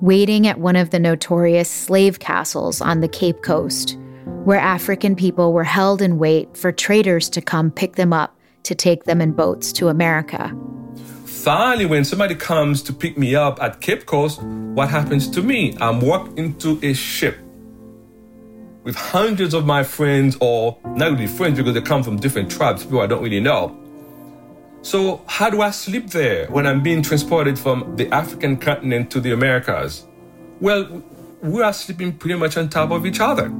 waiting 0.00 0.46
at 0.46 0.60
one 0.60 0.76
of 0.76 0.90
the 0.90 0.98
notorious 0.98 1.70
slave 1.70 2.18
castles 2.18 2.80
on 2.82 3.00
the 3.00 3.08
Cape 3.08 3.42
Coast 3.42 3.96
where 4.44 4.58
African 4.58 5.16
people 5.16 5.52
were 5.52 5.64
held 5.64 6.02
in 6.02 6.18
wait 6.18 6.54
for 6.56 6.70
traders 6.70 7.30
to 7.30 7.40
come 7.40 7.70
pick 7.70 7.96
them 7.96 8.12
up 8.12 8.36
to 8.64 8.74
take 8.74 9.04
them 9.04 9.20
in 9.20 9.32
boats 9.32 9.72
to 9.72 9.88
America. 9.88 10.52
Finally, 11.24 11.86
when 11.86 12.04
somebody 12.04 12.34
comes 12.34 12.82
to 12.82 12.92
pick 12.92 13.16
me 13.16 13.34
up 13.34 13.62
at 13.62 13.80
Cape 13.80 14.04
Coast, 14.06 14.42
what 14.42 14.90
happens 14.90 15.30
to 15.30 15.42
me? 15.42 15.76
I'm 15.80 16.00
walked 16.00 16.38
into 16.38 16.78
a 16.82 16.92
ship 16.92 17.38
with 18.82 18.96
hundreds 18.96 19.54
of 19.54 19.64
my 19.64 19.82
friends, 19.82 20.36
or 20.40 20.78
not 20.84 21.12
really 21.12 21.26
friends 21.26 21.56
because 21.56 21.74
they 21.74 21.80
come 21.80 22.02
from 22.02 22.16
different 22.16 22.50
tribes, 22.50 22.84
people 22.84 23.00
I 23.00 23.06
don't 23.06 23.22
really 23.22 23.40
know. 23.40 23.76
So, 24.86 25.20
how 25.26 25.50
do 25.50 25.62
I 25.62 25.72
sleep 25.72 26.10
there 26.10 26.46
when 26.46 26.64
I'm 26.64 26.80
being 26.80 27.02
transported 27.02 27.58
from 27.58 27.96
the 27.96 28.08
African 28.14 28.56
continent 28.56 29.10
to 29.10 29.20
the 29.20 29.32
Americas? 29.32 30.06
Well, 30.60 31.02
we 31.42 31.60
are 31.60 31.72
sleeping 31.72 32.12
pretty 32.12 32.38
much 32.38 32.56
on 32.56 32.68
top 32.68 32.92
of 32.92 33.04
each 33.04 33.18
other. 33.18 33.52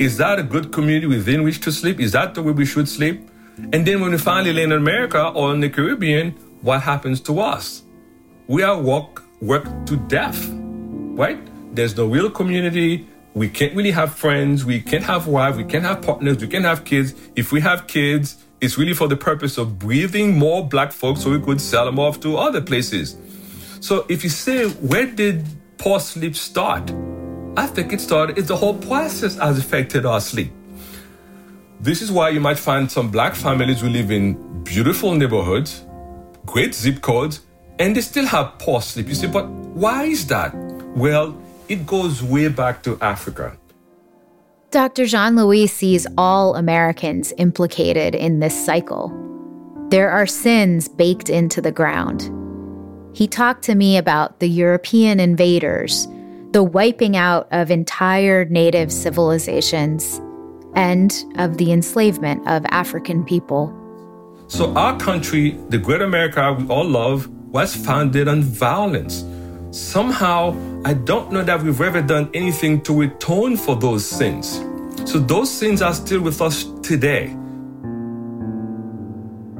Is 0.00 0.16
that 0.16 0.40
a 0.40 0.42
good 0.42 0.72
community 0.72 1.06
within 1.06 1.44
which 1.44 1.60
to 1.60 1.70
sleep? 1.70 2.00
Is 2.00 2.10
that 2.10 2.34
the 2.34 2.42
way 2.42 2.50
we 2.50 2.66
should 2.66 2.88
sleep? 2.88 3.30
And 3.72 3.86
then 3.86 4.00
when 4.00 4.10
we 4.10 4.18
finally 4.18 4.52
land 4.52 4.72
in 4.72 4.78
America 4.78 5.28
or 5.28 5.54
in 5.54 5.60
the 5.60 5.70
Caribbean, 5.70 6.32
what 6.62 6.82
happens 6.82 7.20
to 7.20 7.38
us? 7.38 7.84
We 8.48 8.64
are 8.64 8.82
work, 8.82 9.22
worked 9.40 9.86
to 9.86 9.96
death, 10.08 10.44
right? 10.50 11.38
There's 11.72 11.96
no 11.96 12.06
real 12.06 12.30
community. 12.30 13.06
We 13.32 13.48
can't 13.48 13.76
really 13.76 13.92
have 13.92 14.12
friends. 14.12 14.64
We 14.64 14.80
can't 14.80 15.04
have 15.04 15.28
wives. 15.28 15.56
We 15.56 15.62
can't 15.62 15.84
have 15.84 16.02
partners. 16.02 16.38
We 16.38 16.48
can't 16.48 16.64
have 16.64 16.84
kids. 16.84 17.14
If 17.36 17.52
we 17.52 17.60
have 17.60 17.86
kids, 17.86 18.44
it's 18.60 18.76
really 18.76 18.94
for 18.94 19.08
the 19.08 19.16
purpose 19.16 19.58
of 19.58 19.78
breathing 19.78 20.36
more 20.36 20.66
black 20.66 20.92
folks 20.92 21.22
so 21.22 21.30
we 21.30 21.40
could 21.40 21.60
sell 21.60 21.84
them 21.84 21.98
off 21.98 22.20
to 22.20 22.36
other 22.36 22.60
places. 22.60 23.16
So 23.80 24.04
if 24.08 24.24
you 24.24 24.30
say, 24.30 24.68
where 24.68 25.06
did 25.06 25.46
poor 25.76 26.00
sleep 26.00 26.34
start? 26.34 26.90
I 27.56 27.66
think 27.66 27.92
it 27.92 28.00
started, 28.00 28.38
it's 28.38 28.48
the 28.48 28.56
whole 28.56 28.74
process 28.74 29.36
has 29.36 29.58
affected 29.58 30.04
our 30.04 30.20
sleep. 30.20 30.52
This 31.80 32.02
is 32.02 32.10
why 32.10 32.30
you 32.30 32.40
might 32.40 32.58
find 32.58 32.90
some 32.90 33.10
black 33.10 33.36
families 33.36 33.80
who 33.80 33.88
live 33.88 34.10
in 34.10 34.64
beautiful 34.64 35.14
neighborhoods, 35.14 35.84
great 36.44 36.74
zip 36.74 37.00
codes, 37.00 37.42
and 37.78 37.94
they 37.94 38.00
still 38.00 38.26
have 38.26 38.58
poor 38.58 38.82
sleep. 38.82 39.06
You 39.06 39.14
say, 39.14 39.28
but 39.28 39.48
why 39.48 40.04
is 40.04 40.26
that? 40.26 40.52
Well, 40.96 41.40
it 41.68 41.86
goes 41.86 42.22
way 42.22 42.48
back 42.48 42.82
to 42.82 42.98
Africa. 43.00 43.56
Dr. 44.70 45.06
Jean 45.06 45.34
Louis 45.34 45.66
sees 45.66 46.06
all 46.18 46.54
Americans 46.54 47.32
implicated 47.38 48.14
in 48.14 48.40
this 48.40 48.66
cycle. 48.66 49.12
There 49.88 50.10
are 50.10 50.26
sins 50.26 50.88
baked 50.88 51.30
into 51.30 51.62
the 51.62 51.72
ground. 51.72 52.30
He 53.16 53.26
talked 53.26 53.62
to 53.64 53.74
me 53.74 53.96
about 53.96 54.40
the 54.40 54.48
European 54.48 55.20
invaders 55.20 56.06
the 56.52 56.62
wiping 56.62 57.16
out 57.16 57.46
of 57.50 57.70
entire 57.70 58.44
native 58.46 58.90
civilizations, 58.90 60.20
and 60.74 61.24
of 61.36 61.58
the 61.58 61.72
enslavement 61.72 62.46
of 62.48 62.64
African 62.70 63.24
people. 63.24 63.74
So, 64.46 64.74
our 64.74 64.98
country, 64.98 65.58
the 65.68 65.78
great 65.78 66.00
America 66.00 66.56
we 66.58 66.66
all 66.68 66.88
love, 66.88 67.28
was 67.50 67.74
founded 67.74 68.28
on 68.28 68.42
violence. 68.42 69.24
Somehow, 69.70 70.56
I 70.84 70.94
don't 70.94 71.30
know 71.30 71.44
that 71.44 71.62
we've 71.62 71.80
ever 71.80 72.00
done 72.00 72.30
anything 72.32 72.80
to 72.82 73.02
atone 73.02 73.56
for 73.56 73.76
those 73.76 74.04
sins. 74.04 74.64
So, 75.04 75.18
those 75.18 75.50
sins 75.50 75.82
are 75.82 75.92
still 75.92 76.22
with 76.22 76.40
us 76.40 76.64
today. 76.82 77.36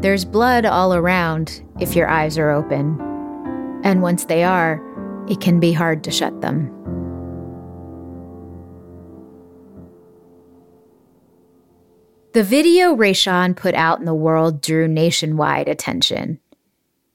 There's 0.00 0.24
blood 0.24 0.64
all 0.64 0.94
around 0.94 1.60
if 1.80 1.94
your 1.94 2.08
eyes 2.08 2.38
are 2.38 2.50
open. 2.50 3.00
And 3.84 4.00
once 4.00 4.24
they 4.24 4.44
are, 4.44 4.82
it 5.28 5.40
can 5.40 5.60
be 5.60 5.72
hard 5.72 6.04
to 6.04 6.10
shut 6.10 6.40
them. 6.40 6.74
The 12.32 12.44
video 12.44 12.94
Raysean 12.94 13.56
put 13.56 13.74
out 13.74 13.98
in 13.98 14.04
the 14.04 14.14
world 14.14 14.62
drew 14.62 14.86
nationwide 14.86 15.68
attention. 15.68 16.38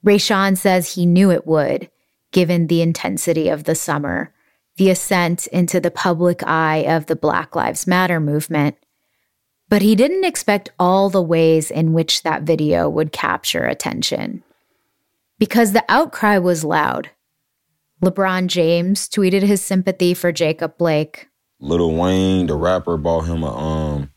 Raysean 0.04 0.58
says 0.58 0.94
he 0.94 1.06
knew 1.06 1.30
it 1.30 1.46
would, 1.46 1.88
given 2.34 2.66
the 2.66 2.82
intensity 2.82 3.48
of 3.48 3.64
the 3.64 3.76
summer, 3.76 4.34
the 4.76 4.90
ascent 4.90 5.46
into 5.46 5.80
the 5.80 5.90
public 5.90 6.42
eye 6.46 6.84
of 6.86 7.06
the 7.06 7.16
Black 7.16 7.56
Lives 7.56 7.86
Matter 7.86 8.20
movement. 8.20 8.76
But 9.70 9.80
he 9.80 9.94
didn't 9.94 10.24
expect 10.24 10.70
all 10.78 11.08
the 11.08 11.22
ways 11.22 11.70
in 11.70 11.94
which 11.94 12.22
that 12.22 12.42
video 12.42 12.90
would 12.90 13.12
capture 13.12 13.64
attention. 13.64 14.42
Because 15.38 15.72
the 15.72 15.84
outcry 15.88 16.38
was 16.38 16.64
loud. 16.64 17.10
LeBron 18.02 18.48
James 18.48 19.08
tweeted 19.08 19.42
his 19.42 19.62
sympathy 19.62 20.12
for 20.12 20.32
Jacob 20.32 20.76
Blake. 20.76 21.28
Lil 21.60 21.94
Wayne, 21.94 22.48
the 22.48 22.56
rapper, 22.56 22.96
bought 22.96 23.22
him 23.22 23.42
a 23.42 23.56
um 23.56 24.10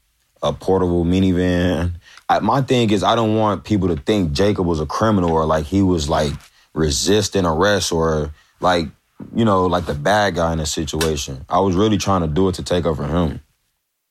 a 0.44 0.54
portable 0.54 1.06
minivan. 1.06 1.94
I, 2.30 2.40
my 2.40 2.62
thing 2.62 2.90
is, 2.92 3.04
I 3.04 3.16
don't 3.16 3.36
want 3.36 3.64
people 3.64 3.88
to 3.88 3.96
think 3.96 4.32
Jacob 4.32 4.66
was 4.66 4.80
a 4.80 4.86
criminal 4.86 5.32
or 5.32 5.46
like 5.46 5.66
he 5.66 5.82
was 5.82 6.10
like 6.10 6.34
resisting 6.78 7.46
arrest 7.46 7.92
or 7.92 8.34
like 8.60 8.88
you 9.36 9.44
know 9.44 9.66
like 9.66 9.86
the 9.86 9.94
bad 9.94 10.36
guy 10.36 10.54
in 10.54 10.60
a 10.60 10.66
situation. 10.66 11.46
I 11.50 11.60
was 11.60 11.76
really 11.76 11.98
trying 11.98 12.22
to 12.22 12.28
do 12.28 12.48
it 12.50 12.56
to 12.56 12.64
take 12.64 12.86
over 12.86 13.06
him. 13.06 13.42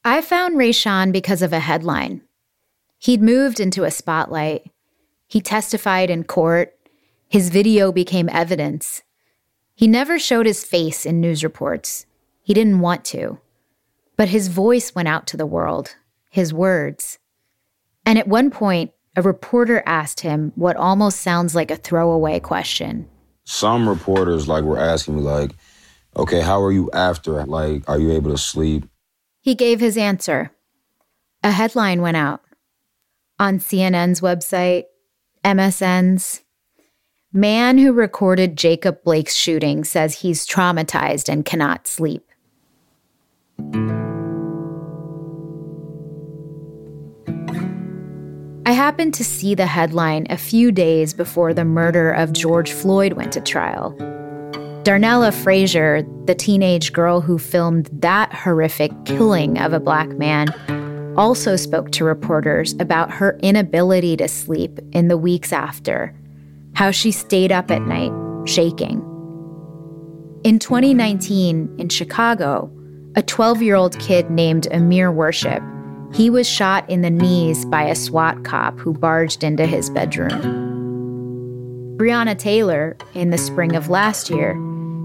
I 0.04 0.20
found 0.20 0.56
Raysean 0.56 1.12
because 1.12 1.42
of 1.42 1.52
a 1.52 1.60
headline. 1.60 2.22
He'd 2.98 3.22
moved 3.22 3.60
into 3.60 3.84
a 3.84 3.90
spotlight. 3.90 4.70
He 5.26 5.40
testified 5.40 6.10
in 6.10 6.24
court. 6.24 6.74
His 7.28 7.50
video 7.50 7.92
became 7.92 8.28
evidence. 8.28 9.02
He 9.74 9.86
never 9.86 10.18
showed 10.18 10.46
his 10.46 10.64
face 10.64 11.04
in 11.04 11.20
news 11.20 11.42
reports. 11.42 12.06
He 12.42 12.54
didn't 12.54 12.80
want 12.80 13.04
to. 13.06 13.40
But 14.16 14.28
his 14.28 14.48
voice 14.48 14.94
went 14.94 15.08
out 15.08 15.26
to 15.28 15.36
the 15.36 15.46
world 15.46 15.96
his 16.36 16.52
words. 16.52 17.18
And 18.04 18.18
at 18.18 18.28
one 18.28 18.50
point, 18.50 18.92
a 19.16 19.22
reporter 19.22 19.82
asked 19.86 20.20
him 20.20 20.52
what 20.54 20.76
almost 20.76 21.20
sounds 21.20 21.54
like 21.54 21.70
a 21.70 21.76
throwaway 21.76 22.38
question. 22.38 23.08
Some 23.44 23.88
reporters 23.88 24.46
like 24.46 24.64
were 24.64 24.78
asking 24.78 25.16
me 25.16 25.22
like, 25.22 25.52
Okay, 26.16 26.40
how 26.40 26.62
are 26.62 26.72
you 26.72 26.90
after? 26.92 27.44
Like, 27.44 27.88
are 27.88 27.98
you 27.98 28.10
able 28.12 28.30
to 28.30 28.38
sleep? 28.38 28.88
He 29.40 29.54
gave 29.54 29.80
his 29.80 29.98
answer. 29.98 30.50
A 31.42 31.50
headline 31.50 32.00
went 32.00 32.16
out 32.16 32.40
on 33.38 33.58
CNN's 33.58 34.20
website, 34.20 34.84
MSN's. 35.44 36.42
Man 37.32 37.76
who 37.76 37.92
recorded 37.92 38.56
Jacob 38.56 39.02
Blake's 39.04 39.34
shooting 39.34 39.84
says 39.84 40.20
he's 40.20 40.46
traumatized 40.46 41.28
and 41.28 41.44
cannot 41.44 41.86
sleep. 41.86 42.26
I 48.66 48.72
happened 48.72 49.14
to 49.14 49.22
see 49.22 49.54
the 49.54 49.66
headline 49.66 50.26
a 50.28 50.36
few 50.36 50.72
days 50.72 51.14
before 51.14 51.54
the 51.54 51.64
murder 51.64 52.10
of 52.10 52.32
George 52.32 52.72
Floyd 52.72 53.12
went 53.12 53.32
to 53.34 53.40
trial. 53.40 53.94
Darnella 54.82 55.32
Frazier, 55.32 56.02
the 56.24 56.34
teenage 56.34 56.92
girl 56.92 57.20
who 57.20 57.38
filmed 57.38 57.88
that 57.92 58.34
horrific 58.34 58.90
killing 59.04 59.56
of 59.60 59.72
a 59.72 59.78
black 59.78 60.08
man, 60.18 60.48
also 61.16 61.54
spoke 61.54 61.92
to 61.92 62.04
reporters 62.04 62.74
about 62.80 63.08
her 63.08 63.38
inability 63.40 64.16
to 64.16 64.26
sleep 64.26 64.80
in 64.90 65.06
the 65.06 65.16
weeks 65.16 65.52
after, 65.52 66.12
how 66.74 66.90
she 66.90 67.12
stayed 67.12 67.52
up 67.52 67.70
at 67.70 67.82
night, 67.82 68.10
shaking. 68.48 68.98
In 70.42 70.58
2019, 70.58 71.76
in 71.78 71.88
Chicago, 71.88 72.68
a 73.14 73.22
12 73.22 73.62
year 73.62 73.76
old 73.76 73.96
kid 74.00 74.28
named 74.28 74.66
Amir 74.72 75.12
Worship 75.12 75.62
he 76.12 76.30
was 76.30 76.48
shot 76.48 76.88
in 76.88 77.02
the 77.02 77.10
knees 77.10 77.64
by 77.66 77.84
a 77.84 77.94
SWAT 77.94 78.44
cop 78.44 78.78
who 78.78 78.92
barged 78.92 79.44
into 79.44 79.66
his 79.66 79.90
bedroom. 79.90 80.40
Breonna 81.98 82.38
Taylor, 82.38 82.96
in 83.14 83.30
the 83.30 83.38
spring 83.38 83.74
of 83.74 83.88
last 83.88 84.30
year, 84.30 84.54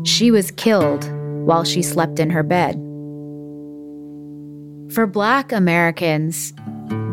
she 0.03 0.31
was 0.31 0.51
killed 0.51 1.09
while 1.45 1.63
she 1.63 1.81
slept 1.81 2.19
in 2.19 2.29
her 2.29 2.43
bed. 2.43 2.75
For 4.93 5.07
Black 5.07 5.51
Americans, 5.51 6.53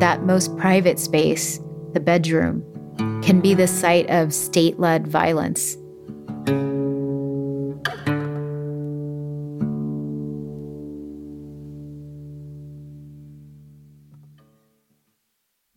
that 0.01 0.25
most 0.25 0.57
private 0.57 0.99
space, 0.99 1.61
the 1.93 2.01
bedroom, 2.01 2.65
can 3.23 3.41
be 3.41 3.55
the 3.55 3.69
site 3.69 4.09
of 4.11 4.35
state 4.35 4.81
led 4.81 5.07
violence. 5.07 5.77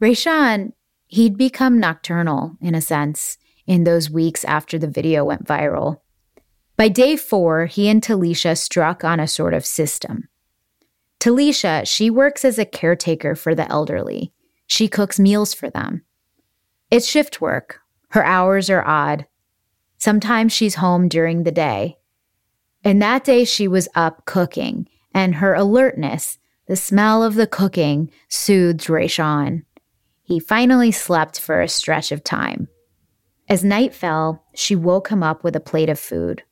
Raysean, 0.01 0.73
he'd 1.07 1.37
become 1.37 1.79
nocturnal 1.79 2.57
in 2.59 2.73
a 2.73 2.81
sense 2.81 3.37
in 3.67 3.83
those 3.83 4.09
weeks 4.09 4.43
after 4.45 4.79
the 4.79 4.87
video 4.87 5.23
went 5.23 5.45
viral. 5.45 6.01
By 6.75 6.87
day 6.87 7.15
four, 7.15 7.67
he 7.67 7.87
and 7.87 8.01
Talisha 8.01 8.57
struck 8.57 9.03
on 9.03 9.19
a 9.19 9.27
sort 9.27 9.53
of 9.53 9.65
system. 9.65 10.27
Talisha, 11.19 11.87
she 11.87 12.09
works 12.09 12.43
as 12.43 12.57
a 12.57 12.65
caretaker 12.65 13.35
for 13.35 13.53
the 13.53 13.69
elderly. 13.71 14.33
She 14.65 14.87
cooks 14.87 15.19
meals 15.19 15.53
for 15.53 15.69
them. 15.69 16.03
It's 16.89 17.07
shift 17.07 17.39
work. 17.39 17.81
Her 18.09 18.25
hours 18.25 18.69
are 18.71 18.83
odd. 18.83 19.27
Sometimes 19.99 20.51
she's 20.51 20.75
home 20.75 21.07
during 21.07 21.43
the 21.43 21.51
day. 21.51 21.97
And 22.83 22.99
that 23.01 23.23
day 23.23 23.45
she 23.45 23.67
was 23.67 23.87
up 23.93 24.25
cooking, 24.25 24.87
and 25.13 25.35
her 25.35 25.53
alertness, 25.53 26.39
the 26.65 26.75
smell 26.75 27.21
of 27.21 27.35
the 27.35 27.45
cooking, 27.45 28.09
soothed 28.27 28.87
Raysean. 28.87 29.65
He 30.31 30.39
finally 30.39 30.93
slept 30.93 31.41
for 31.41 31.59
a 31.59 31.67
stretch 31.67 32.13
of 32.13 32.23
time. 32.23 32.69
As 33.49 33.65
night 33.65 33.93
fell, 33.93 34.45
she 34.55 34.77
woke 34.77 35.09
him 35.09 35.23
up 35.23 35.43
with 35.43 35.57
a 35.57 35.59
plate 35.59 35.89
of 35.89 35.99
food. 35.99 36.43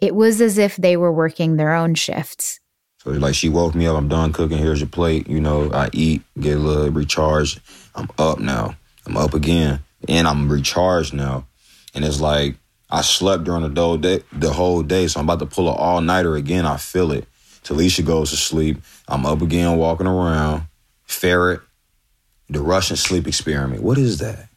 It 0.00 0.14
was 0.14 0.40
as 0.40 0.56
if 0.56 0.76
they 0.76 0.96
were 0.96 1.10
working 1.12 1.56
their 1.56 1.74
own 1.74 1.96
shifts. 1.96 2.60
So 2.98 3.10
like 3.10 3.34
she 3.34 3.48
woke 3.48 3.74
me 3.74 3.88
up, 3.88 3.96
I'm 3.96 4.06
done 4.06 4.32
cooking, 4.32 4.58
here's 4.58 4.78
your 4.78 4.88
plate. 4.88 5.28
You 5.28 5.40
know, 5.40 5.68
I 5.72 5.90
eat, 5.92 6.22
get 6.38 6.58
a 6.58 6.60
little 6.60 6.90
recharged. 6.92 7.60
I'm 7.96 8.08
up 8.18 8.38
now. 8.38 8.76
I'm 9.04 9.16
up 9.16 9.34
again. 9.34 9.80
And 10.08 10.28
I'm 10.28 10.48
recharged 10.48 11.12
now. 11.12 11.48
And 11.94 12.04
it's 12.04 12.20
like 12.20 12.54
I 12.88 13.00
slept 13.02 13.42
during 13.42 13.74
the 13.74 13.80
whole 13.80 13.96
day 13.96 14.22
the 14.32 14.52
whole 14.52 14.84
day. 14.84 15.08
So 15.08 15.18
I'm 15.18 15.26
about 15.26 15.40
to 15.40 15.46
pull 15.46 15.68
an 15.68 15.76
all 15.76 16.00
nighter 16.00 16.36
again. 16.36 16.66
I 16.66 16.76
feel 16.76 17.10
it. 17.10 17.26
Talisha 17.64 18.06
goes 18.06 18.30
to 18.30 18.36
sleep. 18.36 18.80
I'm 19.08 19.26
up 19.26 19.42
again 19.42 19.76
walking 19.76 20.06
around. 20.06 20.68
Ferret, 21.04 21.62
the 22.48 22.60
Russian 22.60 22.96
sleep 22.96 23.26
experiment. 23.26 23.82
What 23.82 23.98
is 23.98 24.18
that? 24.18 24.48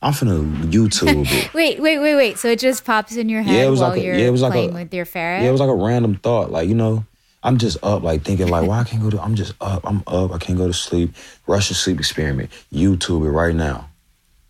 I'm 0.00 0.12
finna 0.12 0.44
YouTube 0.70 1.26
it. 1.30 1.54
wait, 1.54 1.80
wait, 1.80 1.98
wait, 1.98 2.16
wait. 2.16 2.38
So 2.38 2.48
it 2.48 2.58
just 2.58 2.84
pops 2.84 3.16
in 3.16 3.28
your 3.28 3.42
head 3.42 3.54
yeah, 3.54 3.66
it 3.66 3.70
was 3.70 3.80
while 3.80 3.90
like 3.90 4.00
a, 4.00 4.04
you're 4.04 4.14
yeah, 4.16 4.26
it 4.26 4.30
was 4.30 4.42
like 4.42 4.52
playing 4.52 4.70
a, 4.70 4.74
with 4.74 4.94
your 4.94 5.04
ferret? 5.04 5.42
Yeah, 5.42 5.48
it 5.48 5.52
was 5.52 5.60
like 5.60 5.70
a 5.70 5.74
random 5.74 6.16
thought. 6.16 6.50
Like, 6.50 6.68
you 6.68 6.74
know, 6.74 7.04
I'm 7.42 7.58
just 7.58 7.78
up, 7.84 8.02
like 8.02 8.22
thinking, 8.22 8.48
like, 8.48 8.68
why 8.68 8.80
I 8.80 8.84
can't 8.84 9.02
go 9.02 9.10
to 9.10 9.22
I'm 9.22 9.34
just 9.34 9.54
up. 9.60 9.84
I'm 9.84 10.02
up. 10.06 10.32
I 10.32 10.38
can't 10.38 10.58
go 10.58 10.66
to 10.66 10.72
sleep. 10.72 11.14
Russian 11.46 11.76
sleep 11.76 11.98
experiment. 11.98 12.50
YouTube 12.72 13.24
it 13.24 13.30
right 13.30 13.54
now. 13.54 13.88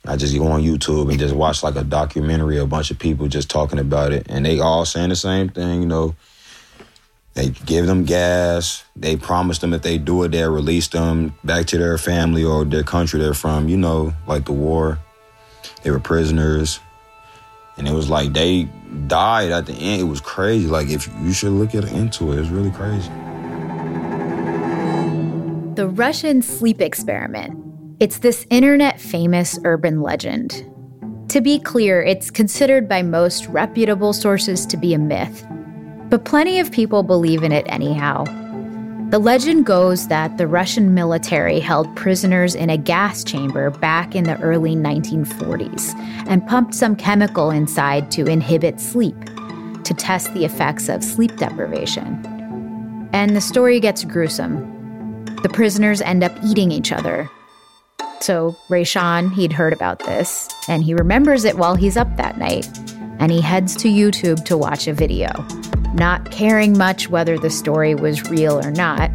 I 0.05 0.16
just 0.16 0.37
go 0.37 0.48
on 0.48 0.62
YouTube 0.62 1.11
and 1.11 1.18
just 1.18 1.35
watch 1.35 1.62
like 1.62 1.76
a 1.76 1.85
documentary, 1.85 2.59
a 2.59 2.66
bunch 2.66 2.90
of 2.90 2.98
people 2.98 3.28
just 3.28 3.48
talking 3.48 3.78
about 3.78 4.12
it, 4.12 4.26
and 4.28 4.44
they 4.44 4.59
all 4.59 4.85
saying 4.85 5.11
the 5.11 5.16
same 5.16 5.48
thing, 5.48 5.83
you 5.83 5.87
know 5.87 6.16
they 7.34 7.48
give 7.50 7.86
them 7.86 8.04
gas. 8.04 8.84
They 8.94 9.16
promise 9.16 9.58
them 9.58 9.72
if 9.72 9.82
they 9.82 9.98
do 9.98 10.22
it, 10.24 10.32
they'll 10.32 10.52
release 10.52 10.88
them 10.88 11.34
back 11.44 11.66
to 11.66 11.78
their 11.78 11.96
family 11.96 12.44
or 12.44 12.64
their 12.64 12.82
country 12.82 13.20
they're 13.20 13.34
from. 13.34 13.68
You 13.68 13.78
know, 13.78 14.12
like 14.26 14.44
the 14.44 14.52
war. 14.52 14.98
They 15.82 15.90
were 15.90 16.00
prisoners. 16.00 16.80
And 17.78 17.88
it 17.88 17.92
was 17.92 18.10
like 18.10 18.34
they 18.34 18.64
died 19.06 19.50
at 19.50 19.66
the 19.66 19.72
end. 19.72 20.02
It 20.02 20.04
was 20.04 20.20
crazy. 20.20 20.66
Like 20.66 20.88
if 20.88 21.08
you 21.22 21.32
should 21.32 21.52
look 21.52 21.74
at 21.74 21.84
into 21.84 22.32
it, 22.32 22.40
it's 22.40 22.50
really 22.50 22.70
crazy. 22.70 23.08
The 25.74 25.88
Russian 25.88 26.42
sleep 26.42 26.82
experiment. 26.82 27.58
It's 27.98 28.18
this 28.18 28.46
internet 28.50 29.00
famous 29.00 29.58
urban 29.64 30.02
legend. 30.02 30.68
To 31.30 31.40
be 31.40 31.58
clear, 31.58 32.02
it's 32.02 32.30
considered 32.30 32.88
by 32.88 33.02
most 33.02 33.46
reputable 33.46 34.12
sources 34.12 34.66
to 34.66 34.76
be 34.76 34.92
a 34.92 34.98
myth 34.98 35.46
but 36.12 36.27
plenty 36.27 36.61
of 36.61 36.70
people 36.70 37.03
believe 37.03 37.42
in 37.42 37.53
it 37.53 37.64
anyhow. 37.70 38.22
The 39.09 39.18
legend 39.18 39.64
goes 39.64 40.09
that 40.09 40.37
the 40.37 40.46
Russian 40.46 40.92
military 40.92 41.59
held 41.59 41.96
prisoners 41.96 42.55
in 42.55 42.68
a 42.68 42.77
gas 42.77 43.25
chamber 43.25 43.70
back 43.70 44.14
in 44.14 44.25
the 44.25 44.38
early 44.42 44.77
1940s 44.77 45.94
and 46.29 46.46
pumped 46.46 46.75
some 46.75 46.96
chemical 46.96 47.48
inside 47.51 48.11
to 48.11 48.27
inhibit 48.27 48.79
sleep, 48.79 49.18
to 49.85 49.94
test 49.94 50.35
the 50.35 50.44
effects 50.44 50.90
of 50.90 51.03
sleep 51.03 51.35
deprivation. 51.38 53.09
And 53.14 53.35
the 53.35 53.40
story 53.40 53.81
gets 53.81 54.05
gruesome. 54.05 55.25
The 55.42 55.48
prisoners 55.48 56.03
end 56.03 56.22
up 56.22 56.37
eating 56.44 56.70
each 56.70 56.92
other. 56.92 57.27
So 58.20 58.55
Rayshawn, 58.68 59.33
he'd 59.33 59.55
heard 59.55 59.72
about 59.72 60.01
this, 60.01 60.46
and 60.68 60.85
he 60.85 60.92
remembers 60.92 61.46
it 61.46 61.57
while 61.57 61.75
he's 61.75 61.96
up 61.96 62.18
that 62.18 62.37
night, 62.37 62.68
and 63.18 63.33
he 63.33 63.40
heads 63.40 63.75
to 63.77 63.88
YouTube 63.88 64.44
to 64.44 64.59
watch 64.59 64.87
a 64.87 64.92
video 64.92 65.31
not 65.94 66.31
caring 66.31 66.76
much 66.76 67.09
whether 67.09 67.38
the 67.38 67.50
story 67.50 67.94
was 67.94 68.28
real 68.31 68.59
or 68.59 68.70
not, 68.70 69.11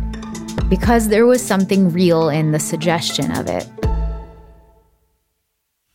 because 0.70 1.10
there 1.10 1.26
was 1.26 1.46
something 1.46 1.92
real 1.92 2.30
in 2.30 2.52
the 2.52 2.60
suggestion 2.60 3.32
of 3.32 3.48
it. 3.48 3.68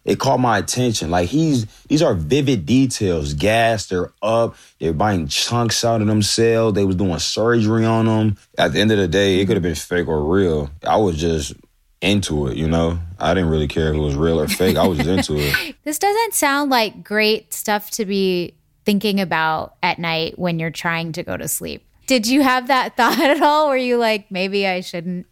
It 0.04 0.18
caught 0.18 0.40
my 0.40 0.58
attention. 0.58 1.10
Like 1.10 1.28
he's 1.28 1.66
these 1.84 2.02
are 2.02 2.14
vivid 2.14 2.66
details. 2.66 3.34
Gas, 3.34 3.86
they're 3.86 4.10
up, 4.20 4.56
they're 4.80 4.92
buying 4.92 5.28
chunks 5.28 5.84
out 5.84 6.00
of 6.00 6.08
themselves. 6.08 6.74
They 6.74 6.84
was 6.84 6.96
doing 6.96 7.18
surgery 7.20 7.84
on 7.84 8.06
them. 8.06 8.36
At 8.58 8.72
the 8.72 8.80
end 8.80 8.90
of 8.90 8.98
the 8.98 9.06
day, 9.06 9.40
it 9.40 9.46
could 9.46 9.56
have 9.56 9.62
been 9.62 9.76
fake 9.76 10.08
or 10.08 10.24
real. 10.24 10.70
I 10.84 10.96
was 10.96 11.16
just 11.16 11.54
into 12.00 12.48
it, 12.48 12.56
you 12.56 12.66
know. 12.66 12.98
I 13.18 13.32
didn't 13.32 13.50
really 13.50 13.68
care 13.68 13.90
if 13.90 13.96
it 13.96 14.00
was 14.00 14.16
real 14.16 14.40
or 14.40 14.48
fake. 14.48 14.76
I 14.76 14.86
was 14.86 14.98
just 14.98 15.08
into 15.08 15.36
it. 15.38 15.76
This 15.84 15.98
doesn't 15.98 16.34
sound 16.34 16.70
like 16.70 17.04
great 17.04 17.52
stuff 17.52 17.90
to 17.92 18.04
be 18.04 18.54
thinking 18.84 19.20
about 19.20 19.76
at 19.82 19.98
night 19.98 20.38
when 20.38 20.58
you're 20.58 20.70
trying 20.70 21.12
to 21.12 21.22
go 21.22 21.36
to 21.36 21.48
sleep. 21.48 21.84
Did 22.06 22.26
you 22.26 22.42
have 22.42 22.68
that 22.68 22.96
thought 22.96 23.20
at 23.20 23.42
all? 23.42 23.68
Were 23.68 23.76
you 23.76 23.96
like, 23.96 24.30
maybe 24.30 24.66
I 24.66 24.80
shouldn't? 24.80 25.26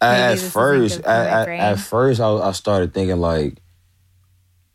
Maybe 0.00 0.20
at 0.20 0.38
first, 0.38 1.00
at, 1.00 1.48
at, 1.48 1.48
at, 1.48 1.78
first, 1.78 2.20
I, 2.20 2.30
I 2.34 2.52
started 2.52 2.92
thinking 2.92 3.16
like, 3.16 3.54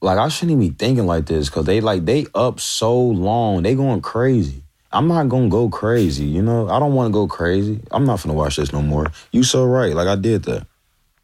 like 0.02 0.18
I 0.18 0.30
shouldn't 0.30 0.58
even 0.60 0.74
be 0.74 0.76
thinking 0.76 1.06
like 1.06 1.28
this 1.28 1.48
because 1.48 1.66
they 1.66 1.80
like 1.80 2.06
they 2.06 2.26
up 2.34 2.60
so 2.60 3.00
long, 3.00 3.62
they 3.62 3.76
going 3.76 4.02
crazy. 4.02 4.64
I'm 4.92 5.08
not 5.08 5.30
gonna 5.30 5.48
go 5.48 5.70
crazy, 5.70 6.26
you 6.26 6.42
know. 6.42 6.68
I 6.70 6.80
don't 6.80 6.94
want 6.94 7.10
to 7.10 7.14
go 7.14 7.28
crazy. 7.28 7.80
I'm 7.92 8.06
not 8.06 8.22
gonna 8.22 8.34
watch 8.34 8.58
this 8.58 8.74
no 8.74 8.82
more. 8.82 9.12
You 9.32 9.44
so 9.44 9.64
right, 9.64 9.94
like 9.96 10.08
I 10.08 10.16
did 10.16 10.44
that. 10.44 10.66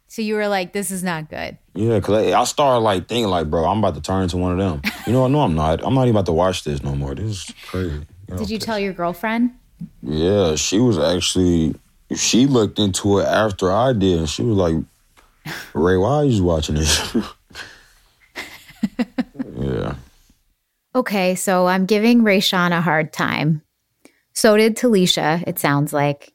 So 0.08 0.22
you 0.22 0.34
were 0.36 0.48
like, 0.48 0.72
this 0.72 0.90
is 0.90 1.04
not 1.04 1.28
good. 1.28 1.58
Yeah, 1.74 1.98
because 1.98 2.32
I, 2.32 2.40
I, 2.40 2.44
started 2.44 2.80
like 2.80 3.08
thinking 3.08 3.28
like, 3.28 3.50
bro, 3.50 3.66
I'm 3.66 3.78
about 3.78 3.94
to 3.94 4.00
turn 4.00 4.22
into 4.22 4.38
one 4.38 4.52
of 4.52 4.58
them. 4.58 4.92
You 5.06 5.12
know, 5.12 5.28
no, 5.28 5.42
I'm 5.42 5.54
not. 5.54 5.84
I'm 5.84 5.94
not 5.94 6.04
even 6.04 6.16
about 6.16 6.26
to 6.26 6.32
watch 6.32 6.64
this 6.64 6.82
no 6.82 6.94
more. 6.96 7.14
This 7.14 7.26
is 7.26 7.54
crazy. 7.66 7.94
You 7.94 8.04
know, 8.28 8.38
Did 8.38 8.48
you 8.48 8.58
tell 8.58 8.78
your 8.78 8.94
girlfriend? 8.94 9.50
Yeah, 10.02 10.56
she 10.56 10.78
was 10.78 10.98
actually, 10.98 11.74
she 12.16 12.46
looked 12.46 12.78
into 12.78 13.18
it 13.18 13.26
after 13.26 13.70
I 13.70 13.92
did. 13.92 14.20
And 14.20 14.28
she 14.28 14.42
was 14.42 14.56
like, 14.56 14.76
Ray, 15.74 15.98
why 15.98 16.16
are 16.16 16.24
you 16.24 16.42
watching 16.42 16.76
this? 16.76 17.14
yeah. 19.56 19.94
Okay, 20.94 21.34
so 21.34 21.66
I'm 21.66 21.84
giving 21.84 22.22
Raysean 22.22 22.76
a 22.76 22.80
hard 22.80 23.12
time. 23.12 23.62
So 24.32 24.56
did 24.56 24.76
Talisha, 24.76 25.44
it 25.46 25.58
sounds 25.58 25.92
like. 25.92 26.32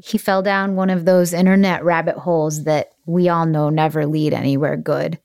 He 0.00 0.16
fell 0.16 0.42
down 0.42 0.76
one 0.76 0.90
of 0.90 1.04
those 1.04 1.32
internet 1.32 1.84
rabbit 1.84 2.16
holes 2.16 2.64
that 2.64 2.92
we 3.04 3.28
all 3.28 3.46
know 3.46 3.68
never 3.68 4.06
lead 4.06 4.32
anywhere 4.32 4.76
good. 4.76 5.18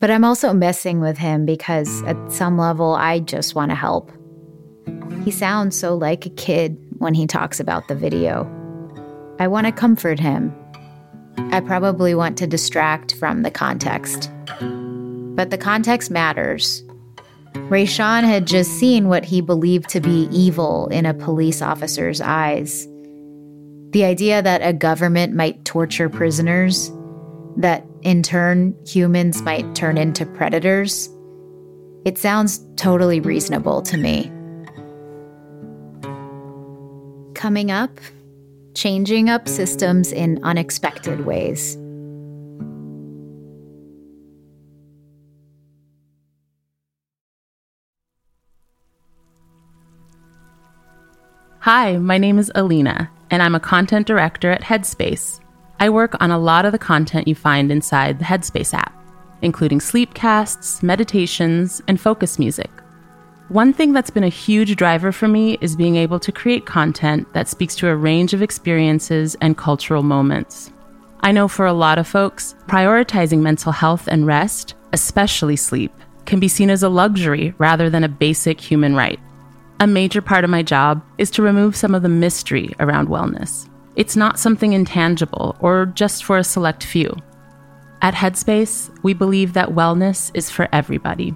But 0.00 0.12
I'm 0.12 0.24
also 0.24 0.52
messing 0.52 1.00
with 1.00 1.18
him 1.18 1.44
because 1.44 2.02
at 2.04 2.16
some 2.30 2.56
level, 2.56 2.94
I 2.94 3.18
just 3.18 3.56
want 3.56 3.72
to 3.72 3.74
help. 3.74 4.12
He 5.24 5.32
sounds 5.32 5.76
so 5.76 5.96
like 5.96 6.24
a 6.24 6.30
kid 6.30 6.78
when 6.98 7.14
he 7.14 7.26
talks 7.26 7.58
about 7.58 7.88
the 7.88 7.96
video. 7.96 8.46
I 9.40 9.48
want 9.48 9.66
to 9.66 9.72
comfort 9.72 10.20
him. 10.20 10.54
I 11.50 11.60
probably 11.60 12.14
want 12.14 12.38
to 12.38 12.46
distract 12.46 13.14
from 13.16 13.42
the 13.42 13.50
context. 13.50 14.30
But 14.60 15.50
the 15.50 15.58
context 15.58 16.12
matters. 16.12 16.84
Raysean 17.54 18.22
had 18.22 18.46
just 18.46 18.70
seen 18.78 19.08
what 19.08 19.24
he 19.24 19.40
believed 19.40 19.88
to 19.90 20.00
be 20.00 20.28
evil 20.30 20.86
in 20.88 21.06
a 21.06 21.14
police 21.14 21.60
officer's 21.60 22.20
eyes. 22.20 22.86
The 23.92 24.04
idea 24.04 24.42
that 24.42 24.60
a 24.62 24.74
government 24.74 25.34
might 25.34 25.64
torture 25.64 26.10
prisoners, 26.10 26.92
that 27.56 27.86
in 28.02 28.22
turn 28.22 28.76
humans 28.86 29.40
might 29.40 29.74
turn 29.74 29.96
into 29.96 30.26
predators, 30.26 31.08
it 32.04 32.18
sounds 32.18 32.60
totally 32.76 33.20
reasonable 33.20 33.80
to 33.82 33.96
me. 33.96 34.30
Coming 37.34 37.70
up, 37.70 37.98
changing 38.74 39.30
up 39.30 39.48
systems 39.48 40.12
in 40.12 40.38
unexpected 40.42 41.24
ways. 41.24 41.77
Hi, 51.62 51.96
my 51.96 52.18
name 52.18 52.38
is 52.38 52.52
Alina, 52.54 53.10
and 53.32 53.42
I'm 53.42 53.56
a 53.56 53.60
content 53.60 54.06
director 54.06 54.48
at 54.48 54.62
Headspace. 54.62 55.40
I 55.80 55.90
work 55.90 56.14
on 56.20 56.30
a 56.30 56.38
lot 56.38 56.64
of 56.64 56.70
the 56.70 56.78
content 56.78 57.26
you 57.26 57.34
find 57.34 57.72
inside 57.72 58.20
the 58.20 58.24
Headspace 58.24 58.72
app, 58.72 58.94
including 59.42 59.80
sleepcasts, 59.80 60.84
meditations, 60.84 61.82
and 61.88 62.00
focus 62.00 62.38
music. 62.38 62.70
One 63.48 63.72
thing 63.72 63.92
that's 63.92 64.08
been 64.08 64.22
a 64.22 64.28
huge 64.28 64.76
driver 64.76 65.10
for 65.10 65.26
me 65.26 65.58
is 65.60 65.74
being 65.74 65.96
able 65.96 66.20
to 66.20 66.30
create 66.30 66.64
content 66.64 67.26
that 67.34 67.48
speaks 67.48 67.74
to 67.76 67.88
a 67.88 67.96
range 67.96 68.34
of 68.34 68.40
experiences 68.40 69.36
and 69.40 69.58
cultural 69.58 70.04
moments. 70.04 70.70
I 71.22 71.32
know 71.32 71.48
for 71.48 71.66
a 71.66 71.72
lot 71.72 71.98
of 71.98 72.06
folks, 72.06 72.54
prioritizing 72.68 73.40
mental 73.40 73.72
health 73.72 74.06
and 74.06 74.28
rest, 74.28 74.74
especially 74.92 75.56
sleep, 75.56 75.92
can 76.24 76.38
be 76.38 76.46
seen 76.46 76.70
as 76.70 76.84
a 76.84 76.88
luxury 76.88 77.52
rather 77.58 77.90
than 77.90 78.04
a 78.04 78.08
basic 78.08 78.60
human 78.60 78.94
right. 78.94 79.18
A 79.80 79.86
major 79.86 80.20
part 80.20 80.42
of 80.42 80.50
my 80.50 80.64
job 80.64 81.04
is 81.18 81.30
to 81.30 81.42
remove 81.42 81.76
some 81.76 81.94
of 81.94 82.02
the 82.02 82.08
mystery 82.08 82.74
around 82.80 83.08
wellness. 83.08 83.68
It's 83.94 84.16
not 84.16 84.38
something 84.38 84.72
intangible 84.72 85.56
or 85.60 85.86
just 85.86 86.24
for 86.24 86.36
a 86.36 86.42
select 86.42 86.82
few. 86.82 87.14
At 88.02 88.14
Headspace, 88.14 88.90
we 89.04 89.14
believe 89.14 89.52
that 89.52 89.68
wellness 89.68 90.32
is 90.34 90.50
for 90.50 90.68
everybody. 90.72 91.32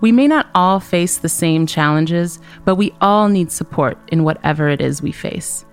We 0.00 0.10
may 0.10 0.26
not 0.26 0.48
all 0.54 0.80
face 0.80 1.18
the 1.18 1.28
same 1.28 1.66
challenges, 1.66 2.40
but 2.64 2.76
we 2.76 2.94
all 3.02 3.28
need 3.28 3.52
support 3.52 3.98
in 4.08 4.24
whatever 4.24 4.70
it 4.70 4.80
is 4.80 5.02
we 5.02 5.12
face. 5.12 5.66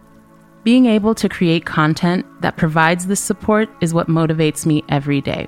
Being 0.64 0.88
able 0.88 1.16
to 1.16 1.30
create 1.30 1.66
content 1.66 2.26
that 2.42 2.58
provides 2.58 3.08
this 3.08 3.22
support 3.22 3.70
is 3.80 3.94
what 3.94 4.08
motivates 4.08 4.66
me 4.66 4.84
every 4.90 5.22
day. 5.22 5.48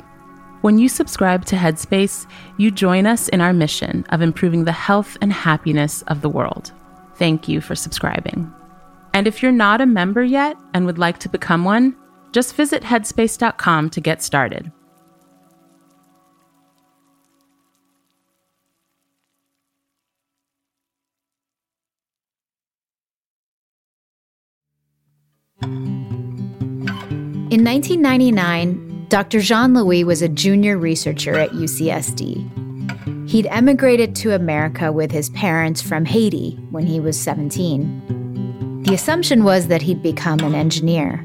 When 0.62 0.78
you 0.78 0.89
subscribe 0.89 1.45
to 1.45 1.56
Headspace, 1.56 2.28
you 2.58 2.69
join 2.69 3.08
us 3.08 3.28
in 3.30 3.41
our 3.41 3.52
mission 3.52 4.06
of 4.10 4.21
improving 4.21 4.63
the 4.63 4.71
health 4.71 5.17
and 5.19 5.34
happiness 5.34 6.04
of 6.04 6.21
the 6.21 6.30
world. 6.30 6.71
Thank 7.15 7.47
you 7.47 7.62
for 7.62 7.74
subscribing. 7.74 8.54
And 9.15 9.28
if 9.28 9.41
you're 9.41 9.52
not 9.52 9.82
a 9.82 9.88
member 9.88 10.24
yet 10.24 10.56
and 10.76 10.86
would 10.86 11.00
like 11.00 11.17
to 11.19 11.30
become 11.30 11.65
one, 11.65 11.95
just 12.32 12.56
visit 12.56 12.84
headspace.com 12.84 13.89
to 13.89 14.02
get 14.02 14.21
started. 14.21 14.71
In 27.52 27.65
1999, 27.65 28.90
Dr. 29.12 29.41
Jean 29.41 29.74
Louis 29.74 30.06
was 30.06 30.21
a 30.21 30.30
junior 30.30 30.78
researcher 30.78 31.38
at 31.38 31.50
UCSD. 31.50 33.30
He'd 33.30 33.45
emigrated 33.47 34.15
to 34.15 34.34
America 34.34 34.89
with 34.89 35.12
his 35.12 35.30
parents 35.32 35.82
from 35.82 36.06
Haiti 36.06 36.58
when 36.69 36.86
he 36.86 37.02
was 37.02 37.19
17. 37.19 38.84
The 38.84 38.93
assumption 38.93 39.43
was 39.43 39.67
that 39.67 39.82
he'd 39.82 40.02
become 40.02 40.39
an 40.39 40.56
engineer. 40.56 41.17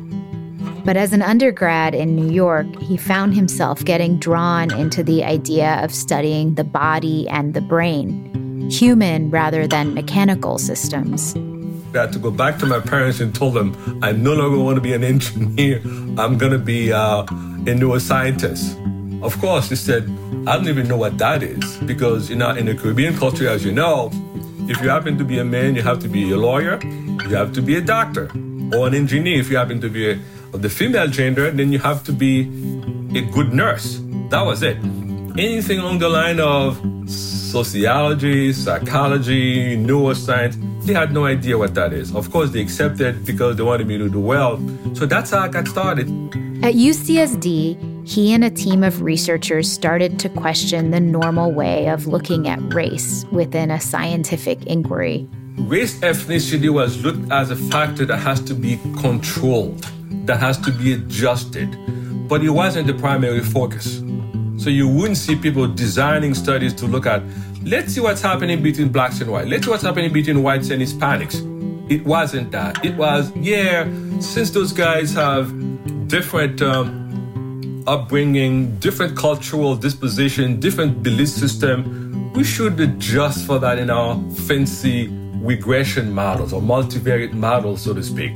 But 0.84 0.96
as 0.96 1.12
an 1.12 1.22
undergrad 1.22 1.94
in 1.94 2.16
New 2.16 2.28
York, 2.28 2.66
he 2.80 2.96
found 2.96 3.34
himself 3.34 3.84
getting 3.84 4.18
drawn 4.18 4.74
into 4.74 5.04
the 5.04 5.22
idea 5.22 5.74
of 5.84 5.94
studying 5.94 6.56
the 6.56 6.64
body 6.64 7.28
and 7.28 7.54
the 7.54 7.60
brain, 7.60 8.68
human 8.68 9.30
rather 9.30 9.68
than 9.68 9.94
mechanical 9.94 10.58
systems. 10.58 11.36
I 11.94 11.98
had 12.00 12.12
to 12.12 12.18
go 12.18 12.30
back 12.30 12.58
to 12.58 12.66
my 12.66 12.80
parents 12.80 13.20
and 13.20 13.34
told 13.34 13.54
them 13.54 14.00
I 14.02 14.12
no 14.12 14.34
longer 14.34 14.58
want 14.58 14.76
to 14.76 14.80
be 14.80 14.92
an 14.92 15.04
engineer. 15.04 15.80
I'm 16.18 16.36
going 16.38 16.52
to 16.52 16.58
be 16.58 16.92
uh, 16.92 17.22
a 17.22 17.74
neuroscientist. 17.74 18.82
Of 19.22 19.38
course, 19.40 19.68
they 19.68 19.76
said, 19.76 20.04
I 20.46 20.56
don't 20.56 20.68
even 20.68 20.88
know 20.88 20.98
what 20.98 21.16
that 21.18 21.42
is 21.42 21.76
because 21.78 22.28
you 22.28 22.36
know, 22.36 22.50
in 22.50 22.66
the 22.66 22.74
Caribbean 22.74 23.16
culture, 23.16 23.48
as 23.48 23.64
you 23.64 23.72
know, 23.72 24.10
if 24.68 24.80
you 24.82 24.88
happen 24.88 25.16
to 25.18 25.24
be 25.24 25.38
a 25.38 25.44
man, 25.44 25.74
you 25.74 25.82
have 25.82 26.00
to 26.00 26.08
be 26.08 26.30
a 26.32 26.36
lawyer, 26.36 26.78
you 26.82 27.34
have 27.34 27.52
to 27.54 27.62
be 27.62 27.76
a 27.76 27.80
doctor, 27.80 28.30
or 28.74 28.88
an 28.88 28.94
engineer. 28.94 29.40
If 29.40 29.48
you 29.48 29.56
happen 29.56 29.80
to 29.80 29.88
be 29.88 30.10
a, 30.10 30.20
of 30.52 30.62
the 30.62 30.68
female 30.68 31.08
gender, 31.08 31.50
then 31.50 31.72
you 31.72 31.78
have 31.78 32.04
to 32.04 32.12
be 32.12 32.42
a 33.14 33.22
good 33.22 33.52
nurse. 33.52 34.00
That 34.30 34.42
was 34.42 34.62
it. 34.62 34.76
Anything 35.38 35.78
along 35.78 36.00
the 36.00 36.08
line 36.08 36.40
of 36.40 36.80
sociology, 37.08 38.52
psychology, 38.52 39.76
neuroscience, 39.76 40.56
they 40.86 40.94
had 40.94 41.12
no 41.12 41.24
idea 41.24 41.58
what 41.58 41.74
that 41.74 41.92
is. 41.92 42.14
Of 42.14 42.30
course, 42.30 42.50
they 42.50 42.60
accepted 42.60 43.24
because 43.24 43.56
they 43.56 43.62
wanted 43.62 43.86
me 43.86 43.98
to 43.98 44.08
do 44.08 44.20
well. 44.20 44.58
So 44.94 45.04
that's 45.04 45.30
how 45.30 45.40
I 45.40 45.48
got 45.48 45.66
started. 45.66 46.08
At 46.62 46.74
UCSD, 46.74 48.08
he 48.08 48.32
and 48.32 48.44
a 48.44 48.50
team 48.50 48.84
of 48.84 49.02
researchers 49.02 49.70
started 49.70 50.18
to 50.20 50.28
question 50.28 50.92
the 50.92 51.00
normal 51.00 51.52
way 51.52 51.88
of 51.88 52.06
looking 52.06 52.48
at 52.48 52.60
race 52.72 53.24
within 53.32 53.70
a 53.70 53.80
scientific 53.80 54.64
inquiry. 54.66 55.28
Race 55.58 55.98
ethnicity 56.00 56.72
was 56.72 57.02
looked 57.02 57.30
as 57.32 57.50
a 57.50 57.56
factor 57.56 58.06
that 58.06 58.18
has 58.18 58.40
to 58.42 58.54
be 58.54 58.78
controlled, 59.00 59.82
that 60.26 60.38
has 60.38 60.56
to 60.58 60.70
be 60.70 60.92
adjusted, 60.92 61.76
but 62.28 62.44
it 62.44 62.50
wasn't 62.50 62.86
the 62.86 62.94
primary 62.94 63.40
focus. 63.40 64.02
So 64.58 64.70
you 64.70 64.88
wouldn't 64.88 65.16
see 65.16 65.34
people 65.34 65.66
designing 65.66 66.34
studies 66.34 66.74
to 66.74 66.86
look 66.86 67.06
at 67.06 67.22
let's 67.66 67.92
see 67.92 68.00
what's 68.00 68.22
happening 68.22 68.62
between 68.62 68.90
blacks 68.90 69.20
and 69.20 69.30
whites. 69.30 69.48
Let's 69.48 69.64
see 69.64 69.70
what's 69.70 69.82
happening 69.82 70.12
between 70.12 70.42
whites 70.42 70.70
and 70.70 70.80
Hispanics. 70.80 71.42
It 71.90 72.04
wasn't 72.04 72.52
that. 72.52 72.84
It 72.84 72.96
was, 72.96 73.34
yeah, 73.36 73.84
since 74.20 74.50
those 74.50 74.72
guys 74.72 75.12
have 75.14 75.46
different 76.06 76.62
um, 76.62 77.84
upbringing, 77.88 78.76
different 78.76 79.16
cultural 79.16 79.74
disposition, 79.74 80.60
different 80.60 81.02
belief 81.02 81.28
system, 81.28 82.32
we 82.34 82.44
should 82.44 82.78
adjust 82.78 83.44
for 83.44 83.58
that 83.58 83.78
in 83.78 83.90
our 83.90 84.16
fancy 84.46 85.08
regression 85.40 86.12
models 86.12 86.52
or 86.52 86.62
multivariate 86.62 87.32
models, 87.32 87.82
so 87.82 87.92
to 87.94 88.02
speak 88.02 88.32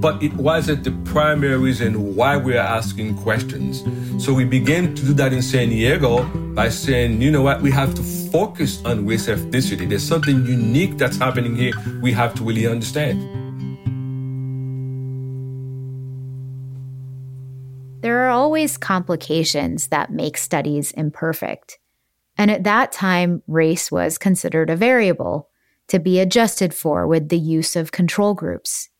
but 0.00 0.22
it 0.22 0.32
wasn't 0.34 0.84
the 0.84 0.90
primary 1.10 1.56
reason 1.56 2.14
why 2.14 2.36
we 2.36 2.54
are 2.54 2.66
asking 2.66 3.16
questions. 3.16 3.82
So 4.22 4.34
we 4.34 4.44
began 4.44 4.94
to 4.94 5.02
do 5.02 5.12
that 5.14 5.32
in 5.32 5.42
San 5.42 5.70
Diego 5.70 6.24
by 6.54 6.68
saying, 6.68 7.22
you 7.22 7.30
know 7.30 7.42
what, 7.42 7.62
we 7.62 7.70
have 7.70 7.94
to 7.94 8.02
focus 8.02 8.84
on 8.84 9.06
race 9.06 9.26
ethnicity. 9.26 9.88
There's 9.88 10.02
something 10.02 10.44
unique 10.46 10.98
that's 10.98 11.16
happening 11.16 11.56
here 11.56 11.72
we 12.02 12.12
have 12.12 12.34
to 12.34 12.44
really 12.44 12.66
understand. 12.66 13.20
There 18.02 18.24
are 18.26 18.30
always 18.30 18.76
complications 18.76 19.88
that 19.88 20.12
make 20.12 20.36
studies 20.36 20.92
imperfect. 20.92 21.78
And 22.38 22.50
at 22.50 22.64
that 22.64 22.92
time, 22.92 23.42
race 23.46 23.90
was 23.90 24.18
considered 24.18 24.68
a 24.68 24.76
variable 24.76 25.48
to 25.88 25.98
be 25.98 26.20
adjusted 26.20 26.74
for 26.74 27.06
with 27.06 27.30
the 27.30 27.38
use 27.38 27.76
of 27.76 27.92
control 27.92 28.34
groups. 28.34 28.90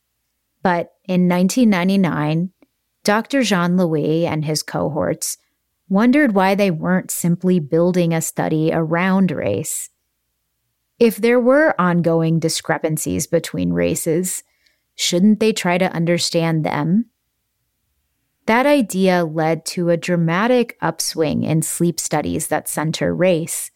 But 0.67 0.95
in 1.05 1.29
1999, 1.29 2.51
Dr. 3.05 3.41
Jean 3.41 3.77
Louis 3.77 4.27
and 4.27 4.43
his 4.43 4.63
cohorts 4.63 5.37
wondered 5.87 6.35
why 6.35 6.55
they 6.55 6.71
weren't 6.71 7.09
simply 7.09 7.61
building 7.61 8.13
a 8.13 8.19
study 8.19 8.71
around 8.73 9.31
race. 9.31 9.89
If 10.99 11.15
there 11.15 11.39
were 11.39 11.73
ongoing 11.79 12.39
discrepancies 12.39 13.27
between 13.27 13.71
races, 13.71 14.43
shouldn't 14.93 15.39
they 15.39 15.53
try 15.53 15.77
to 15.77 15.93
understand 15.93 16.65
them? 16.65 17.11
That 18.45 18.65
idea 18.65 19.23
led 19.23 19.65
to 19.67 19.89
a 19.89 19.95
dramatic 19.95 20.77
upswing 20.81 21.43
in 21.43 21.61
sleep 21.61 21.97
studies 21.97 22.47
that 22.47 22.67
center 22.67 23.15
race. 23.15 23.71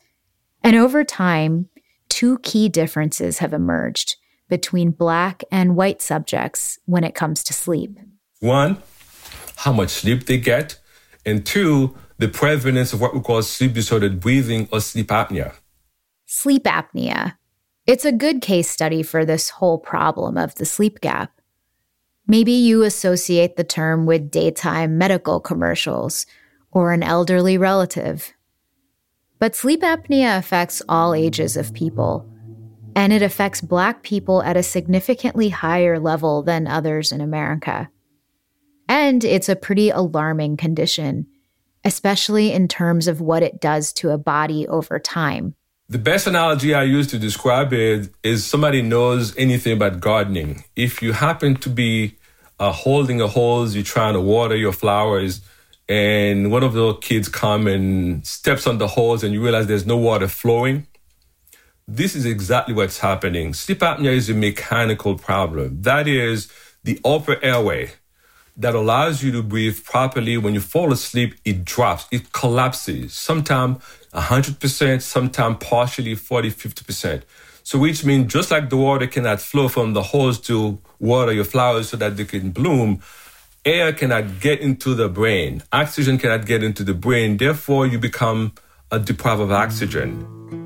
And 0.61 0.75
over 0.75 1.05
time, 1.05 1.69
two 2.09 2.39
key 2.39 2.67
differences 2.67 3.37
have 3.37 3.53
emerged 3.53 4.17
between 4.51 4.91
black 4.91 5.45
and 5.49 5.77
white 5.77 6.01
subjects 6.01 6.77
when 6.85 7.05
it 7.05 7.15
comes 7.15 7.41
to 7.45 7.53
sleep. 7.53 7.97
One, 8.41 8.83
how 9.55 9.71
much 9.71 9.89
sleep 9.91 10.25
they 10.25 10.37
get, 10.37 10.77
and 11.25 11.45
two, 11.45 11.95
the 12.17 12.27
prevalence 12.27 12.91
of 12.91 12.99
what 12.99 13.13
we 13.13 13.21
call 13.21 13.41
sleep 13.43 13.73
disordered 13.73 14.19
breathing 14.19 14.67
or 14.69 14.81
sleep 14.81 15.07
apnea. 15.07 15.53
Sleep 16.25 16.63
apnea. 16.65 17.37
It's 17.87 18.03
a 18.03 18.11
good 18.11 18.41
case 18.41 18.69
study 18.69 19.03
for 19.03 19.23
this 19.23 19.49
whole 19.49 19.77
problem 19.79 20.37
of 20.37 20.55
the 20.55 20.65
sleep 20.65 20.99
gap. 20.99 21.31
Maybe 22.27 22.51
you 22.51 22.83
associate 22.83 23.55
the 23.55 23.63
term 23.63 24.05
with 24.05 24.31
daytime 24.31 24.97
medical 24.97 25.39
commercials 25.39 26.25
or 26.71 26.91
an 26.91 27.03
elderly 27.03 27.57
relative. 27.57 28.33
But 29.39 29.55
sleep 29.55 29.81
apnea 29.81 30.37
affects 30.37 30.81
all 30.89 31.13
ages 31.13 31.55
of 31.55 31.73
people, 31.73 32.30
and 32.95 33.13
it 33.13 33.21
affects 33.21 33.61
Black 33.61 34.03
people 34.03 34.41
at 34.43 34.57
a 34.57 34.63
significantly 34.63 35.49
higher 35.49 35.99
level 35.99 36.43
than 36.43 36.67
others 36.67 37.11
in 37.11 37.21
America. 37.21 37.89
And 38.87 39.23
it's 39.23 39.49
a 39.49 39.55
pretty 39.55 39.89
alarming 39.89 40.57
condition 40.57 41.27
especially 41.83 42.51
in 42.51 42.67
terms 42.67 43.07
of 43.07 43.21
what 43.21 43.43
it 43.43 43.59
does 43.59 43.93
to 43.93 44.11
a 44.11 44.17
body 44.17 44.67
over 44.67 44.99
time. 44.99 45.55
The 45.89 45.97
best 45.97 46.27
analogy 46.27 46.73
I 46.73 46.83
use 46.83 47.07
to 47.07 47.19
describe 47.19 47.73
it 47.73 48.09
is 48.23 48.45
somebody 48.45 48.81
knows 48.81 49.35
anything 49.35 49.73
about 49.73 49.99
gardening. 49.99 50.63
If 50.75 51.01
you 51.01 51.11
happen 51.11 51.55
to 51.55 51.69
be 51.69 52.17
uh, 52.59 52.71
holding 52.71 53.19
a 53.19 53.27
hose, 53.27 53.75
you're 53.75 53.83
trying 53.83 54.13
to 54.13 54.21
water 54.21 54.55
your 54.55 54.71
flowers, 54.71 55.41
and 55.89 56.49
one 56.51 56.63
of 56.63 56.73
the 56.73 56.93
kids 56.95 57.27
come 57.27 57.67
and 57.67 58.25
steps 58.25 58.67
on 58.67 58.77
the 58.77 58.87
hose, 58.87 59.23
and 59.23 59.33
you 59.33 59.43
realize 59.43 59.67
there's 59.67 59.85
no 59.85 59.97
water 59.97 60.29
flowing. 60.29 60.87
This 61.93 62.15
is 62.15 62.25
exactly 62.25 62.73
what's 62.73 62.99
happening. 62.99 63.53
Sleep 63.53 63.79
apnea 63.79 64.13
is 64.13 64.29
a 64.29 64.33
mechanical 64.33 65.17
problem. 65.17 65.81
That 65.81 66.07
is 66.07 66.49
the 66.85 66.97
upper 67.03 67.37
airway 67.43 67.91
that 68.55 68.73
allows 68.73 69.21
you 69.21 69.33
to 69.33 69.43
breathe 69.43 69.83
properly. 69.83 70.37
When 70.37 70.53
you 70.53 70.61
fall 70.61 70.93
asleep, 70.93 71.35
it 71.43 71.65
drops, 71.65 72.07
it 72.09 72.31
collapses, 72.31 73.13
sometimes 73.13 73.83
100%, 74.13 75.01
sometimes 75.01 75.57
partially 75.59 76.15
40, 76.15 76.51
50%. 76.51 77.23
So, 77.63 77.77
which 77.77 78.05
means 78.05 78.31
just 78.31 78.51
like 78.51 78.69
the 78.69 78.77
water 78.77 79.05
cannot 79.05 79.41
flow 79.41 79.67
from 79.67 79.91
the 79.91 80.01
hose 80.01 80.39
to 80.41 80.79
water 80.99 81.33
your 81.33 81.43
flowers 81.43 81.89
so 81.89 81.97
that 81.97 82.15
they 82.15 82.23
can 82.23 82.51
bloom, 82.51 83.01
air 83.65 83.91
cannot 83.91 84.39
get 84.39 84.61
into 84.61 84.95
the 84.95 85.09
brain, 85.09 85.61
oxygen 85.73 86.17
cannot 86.17 86.45
get 86.45 86.63
into 86.63 86.85
the 86.85 86.93
brain. 86.93 87.35
Therefore, 87.35 87.85
you 87.85 87.99
become 87.99 88.53
a 88.91 88.97
deprived 88.97 89.41
of 89.41 89.51
oxygen. 89.51 90.60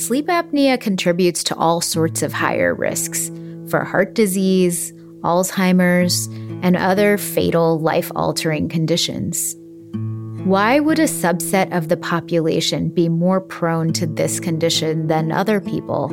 Sleep 0.00 0.28
apnea 0.28 0.80
contributes 0.80 1.44
to 1.44 1.56
all 1.56 1.82
sorts 1.82 2.22
of 2.22 2.32
higher 2.32 2.74
risks 2.74 3.30
for 3.68 3.84
heart 3.84 4.14
disease, 4.14 4.94
Alzheimer's, 5.20 6.26
and 6.62 6.74
other 6.74 7.18
fatal 7.18 7.78
life 7.78 8.10
altering 8.16 8.70
conditions. 8.70 9.54
Why 10.44 10.80
would 10.80 10.98
a 10.98 11.02
subset 11.02 11.76
of 11.76 11.88
the 11.88 11.98
population 11.98 12.88
be 12.88 13.10
more 13.10 13.42
prone 13.42 13.92
to 13.92 14.06
this 14.06 14.40
condition 14.40 15.08
than 15.08 15.32
other 15.32 15.60
people? 15.60 16.08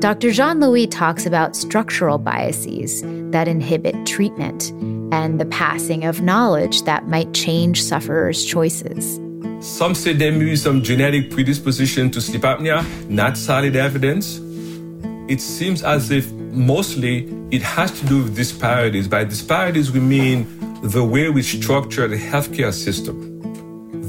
Dr. 0.00 0.30
Jean 0.30 0.60
Louis 0.60 0.86
talks 0.86 1.24
about 1.24 1.56
structural 1.56 2.18
biases 2.18 3.00
that 3.32 3.48
inhibit 3.48 4.04
treatment 4.04 4.72
and 5.10 5.40
the 5.40 5.46
passing 5.46 6.04
of 6.04 6.20
knowledge 6.20 6.82
that 6.82 7.08
might 7.08 7.32
change 7.32 7.82
sufferers' 7.82 8.44
choices. 8.44 9.18
Some 9.64 9.94
say 9.94 10.12
there 10.12 10.30
may 10.30 10.44
be 10.44 10.56
some 10.56 10.82
genetic 10.82 11.30
predisposition 11.30 12.10
to 12.10 12.20
sleep 12.20 12.42
apnea, 12.42 12.84
not 13.08 13.38
solid 13.38 13.76
evidence. 13.76 14.38
It 15.26 15.40
seems 15.40 15.82
as 15.82 16.10
if 16.10 16.30
mostly 16.32 17.24
it 17.50 17.62
has 17.62 17.90
to 17.98 18.06
do 18.06 18.24
with 18.24 18.36
disparities. 18.36 19.08
By 19.08 19.24
disparities, 19.24 19.90
we 19.90 20.00
mean 20.00 20.46
the 20.82 21.02
way 21.02 21.30
we 21.30 21.40
structure 21.40 22.06
the 22.06 22.18
healthcare 22.18 22.74
system, 22.74 23.40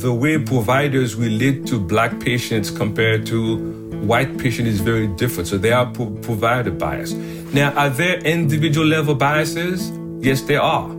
the 0.02 0.14
way 0.14 0.38
providers 0.38 1.16
relate 1.16 1.66
to 1.68 1.80
black 1.80 2.20
patients 2.20 2.70
compared 2.70 3.26
to 3.28 3.56
white 4.04 4.38
patients 4.38 4.68
is 4.68 4.82
very 4.82 5.08
different. 5.08 5.48
So 5.48 5.58
they 5.58 5.72
are 5.72 5.86
pro- 5.86 6.10
provider 6.18 6.72
bias. 6.72 7.14
Now, 7.54 7.72
are 7.76 7.90
there 7.90 8.18
individual 8.18 8.88
level 8.88 9.16
biases? 9.16 9.90
Yes, 10.20 10.42
there 10.42 10.62
are. 10.62 10.95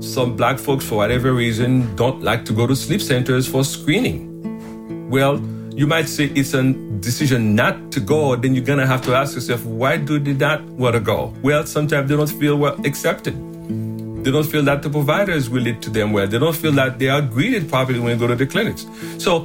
Some 0.00 0.34
black 0.34 0.58
folks, 0.58 0.86
for 0.86 0.94
whatever 0.96 1.34
reason, 1.34 1.94
don't 1.94 2.22
like 2.22 2.46
to 2.46 2.54
go 2.54 2.66
to 2.66 2.74
sleep 2.74 3.02
centers 3.02 3.46
for 3.46 3.62
screening. 3.64 5.10
Well, 5.10 5.38
you 5.74 5.86
might 5.86 6.08
say 6.08 6.32
it's 6.34 6.54
a 6.54 6.72
decision 7.00 7.54
not 7.54 7.92
to 7.92 8.00
go, 8.00 8.34
then 8.34 8.54
you're 8.54 8.64
gonna 8.64 8.86
have 8.86 9.02
to 9.02 9.14
ask 9.14 9.34
yourself, 9.34 9.64
why 9.66 9.98
do 9.98 10.18
they 10.18 10.32
not 10.32 10.62
want 10.64 10.94
to 10.94 11.00
go? 11.00 11.34
Well, 11.42 11.66
sometimes 11.66 12.08
they 12.08 12.16
don't 12.16 12.30
feel 12.30 12.56
well 12.56 12.80
accepted. 12.86 13.34
They 14.24 14.30
don't 14.30 14.46
feel 14.46 14.62
that 14.62 14.82
the 14.82 14.88
providers 14.88 15.50
relate 15.50 15.82
to 15.82 15.90
them 15.90 16.12
well. 16.12 16.26
They 16.26 16.38
don't 16.38 16.56
feel 16.56 16.72
that 16.72 16.98
they 16.98 17.08
are 17.08 17.20
greeted 17.20 17.68
properly 17.68 18.00
when 18.00 18.18
they 18.18 18.18
go 18.18 18.26
to 18.26 18.36
the 18.36 18.46
clinics. 18.46 18.86
So 19.18 19.44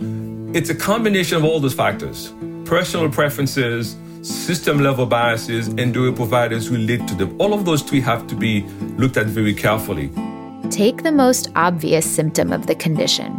it's 0.53 0.69
a 0.69 0.75
combination 0.75 1.37
of 1.37 1.43
all 1.43 1.59
those 1.59 1.73
factors 1.73 2.33
personal 2.65 3.09
preferences, 3.09 3.95
system 4.21 4.79
level 4.79 5.05
biases, 5.05 5.67
and 5.67 5.95
way 5.95 6.11
providers 6.11 6.69
relate 6.69 7.07
to 7.07 7.15
them. 7.15 7.35
All 7.39 7.53
of 7.53 7.65
those 7.65 7.81
three 7.81 8.01
have 8.01 8.25
to 8.27 8.35
be 8.35 8.63
looked 8.97 9.17
at 9.17 9.27
very 9.27 9.53
carefully. 9.53 10.09
Take 10.71 11.03
the 11.03 11.11
most 11.11 11.49
obvious 11.55 12.09
symptom 12.09 12.51
of 12.51 12.67
the 12.67 12.75
condition 12.75 13.33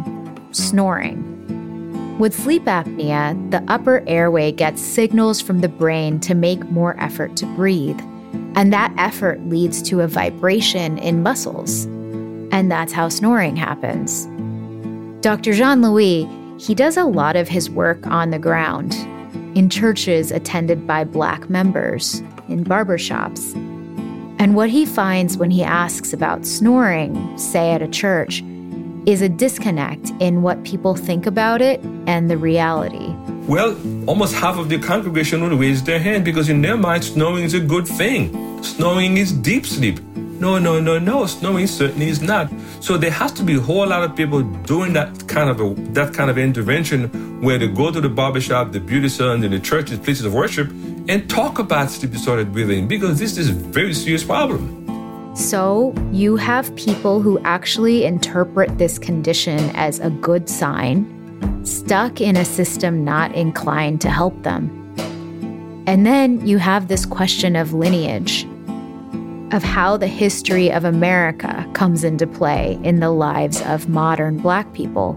snoring. 0.53 2.17
With 2.17 2.33
sleep 2.33 2.63
apnea, 2.65 3.51
the 3.51 3.63
upper 3.67 4.03
airway 4.07 4.51
gets 4.51 4.81
signals 4.81 5.39
from 5.39 5.61
the 5.61 5.69
brain 5.69 6.19
to 6.21 6.33
make 6.33 6.63
more 6.71 6.99
effort 6.99 7.35
to 7.37 7.45
breathe. 7.55 7.99
And 8.55 8.73
that 8.73 8.93
effort 8.97 9.39
leads 9.47 9.83
to 9.83 10.01
a 10.01 10.07
vibration 10.07 10.97
in 10.97 11.21
muscles. 11.21 11.85
And 12.51 12.71
that's 12.71 12.93
how 12.93 13.09
snoring 13.09 13.55
happens. 13.55 14.25
Dr. 15.21 15.53
Jean 15.53 15.81
Louis, 15.81 16.27
he 16.57 16.73
does 16.73 16.97
a 16.97 17.03
lot 17.03 17.35
of 17.35 17.47
his 17.47 17.69
work 17.69 18.07
on 18.07 18.31
the 18.31 18.39
ground, 18.39 18.95
in 19.55 19.69
churches 19.69 20.31
attended 20.31 20.87
by 20.87 21.03
black 21.03 21.49
members, 21.49 22.19
in 22.47 22.63
barbershops. 22.63 23.66
And 24.39 24.55
what 24.55 24.69
he 24.69 24.85
finds 24.85 25.37
when 25.37 25.49
he 25.49 25.63
asks 25.63 26.13
about 26.13 26.45
snoring, 26.45 27.37
say 27.37 27.71
at 27.71 27.81
a 27.81 27.87
church, 27.87 28.43
is 29.07 29.21
a 29.21 29.29
disconnect 29.29 30.11
in 30.19 30.41
what 30.41 30.63
people 30.63 30.95
think 30.95 31.25
about 31.25 31.61
it 31.61 31.79
and 32.05 32.29
the 32.29 32.37
reality. 32.37 33.13
Well, 33.47 33.77
almost 34.07 34.35
half 34.35 34.57
of 34.57 34.67
the 34.69 34.77
congregation 34.77 35.41
will 35.41 35.57
raise 35.57 35.81
their 35.81 35.99
hand 35.99 36.25
because 36.25 36.49
in 36.49 36.61
their 36.61 36.77
mind, 36.77 37.05
snoring 37.05 37.45
is 37.45 37.53
a 37.53 37.59
good 37.59 37.87
thing. 37.87 38.61
Snoring 38.61 39.17
is 39.17 39.31
deep 39.31 39.65
sleep. 39.65 40.01
No, 40.39 40.59
no, 40.59 40.79
no, 40.79 40.99
no. 40.99 41.25
Snoring 41.25 41.65
certainly 41.65 42.09
is 42.09 42.21
not. 42.21 42.51
So 42.79 42.97
there 42.97 43.09
has 43.09 43.31
to 43.33 43.43
be 43.43 43.55
a 43.55 43.59
whole 43.59 43.87
lot 43.87 44.03
of 44.03 44.15
people 44.15 44.43
doing 44.43 44.93
that 44.93 45.27
kind 45.27 45.49
of 45.49 45.61
a, 45.61 45.73
that 45.93 46.13
kind 46.13 46.29
of 46.29 46.37
intervention 46.37 47.41
where 47.41 47.57
they 47.57 47.67
go 47.67 47.89
to 47.89 48.01
the 48.01 48.09
barbershop, 48.09 48.71
the 48.71 48.79
beauty 48.79 49.09
salon, 49.09 49.43
and 49.43 49.53
the 49.53 49.59
churches, 49.59 49.97
places 49.97 50.25
of 50.25 50.33
worship, 50.33 50.69
and 51.09 51.29
talk 51.29 51.59
about 51.59 51.89
sleep 51.89 52.11
disordered 52.11 52.51
breathing 52.51 52.87
because 52.87 53.19
this 53.19 53.37
is 53.37 53.49
a 53.49 53.53
very 53.53 53.93
serious 53.93 54.23
problem. 54.23 54.83
So, 55.35 55.93
you 56.11 56.35
have 56.35 56.75
people 56.75 57.21
who 57.21 57.39
actually 57.43 58.05
interpret 58.05 58.79
this 58.79 58.97
condition 58.97 59.59
as 59.75 59.99
a 59.99 60.09
good 60.09 60.49
sign, 60.49 61.05
stuck 61.63 62.19
in 62.19 62.35
a 62.35 62.43
system 62.43 63.05
not 63.05 63.35
inclined 63.35 64.01
to 64.01 64.09
help 64.09 64.41
them. 64.41 64.73
And 65.85 66.05
then 66.05 66.45
you 66.45 66.57
have 66.57 66.87
this 66.87 67.05
question 67.05 67.55
of 67.55 67.71
lineage, 67.71 68.47
of 69.53 69.61
how 69.63 69.95
the 69.95 70.07
history 70.07 70.71
of 70.71 70.83
America 70.83 71.69
comes 71.73 72.03
into 72.03 72.25
play 72.25 72.79
in 72.83 72.99
the 72.99 73.11
lives 73.11 73.61
of 73.61 73.87
modern 73.87 74.39
black 74.39 74.73
people. 74.73 75.15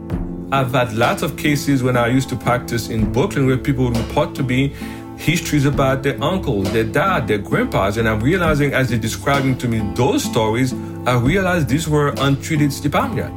I've 0.53 0.72
had 0.72 0.92
lots 0.92 1.22
of 1.22 1.37
cases 1.37 1.83
when 1.83 1.96
I 1.96 2.09
used 2.09 2.29
to 2.29 2.37
practice 2.37 2.88
in 2.88 3.11
Brooklyn 3.11 3.46
where 3.46 3.57
people 3.57 3.85
would 3.85 3.96
report 3.96 4.35
to 4.35 4.42
me 4.42 4.74
histories 5.20 5.66
about 5.66 6.02
their 6.02 6.22
uncles, 6.22 6.72
their 6.72 6.85
dad, 6.85 7.28
their 7.28 7.38
grandpas. 7.38 7.96
And 7.98 8.09
I'm 8.09 8.20
realizing 8.20 8.72
as 8.72 8.88
they're 8.88 8.98
describing 8.98 9.56
to 9.59 9.68
me 9.68 9.80
those 9.94 10.24
stories, 10.24 10.72
I 11.06 11.18
realized 11.18 11.68
these 11.68 11.88
were 11.88 12.14
untreated 12.18 12.70
apnea. 12.70 13.30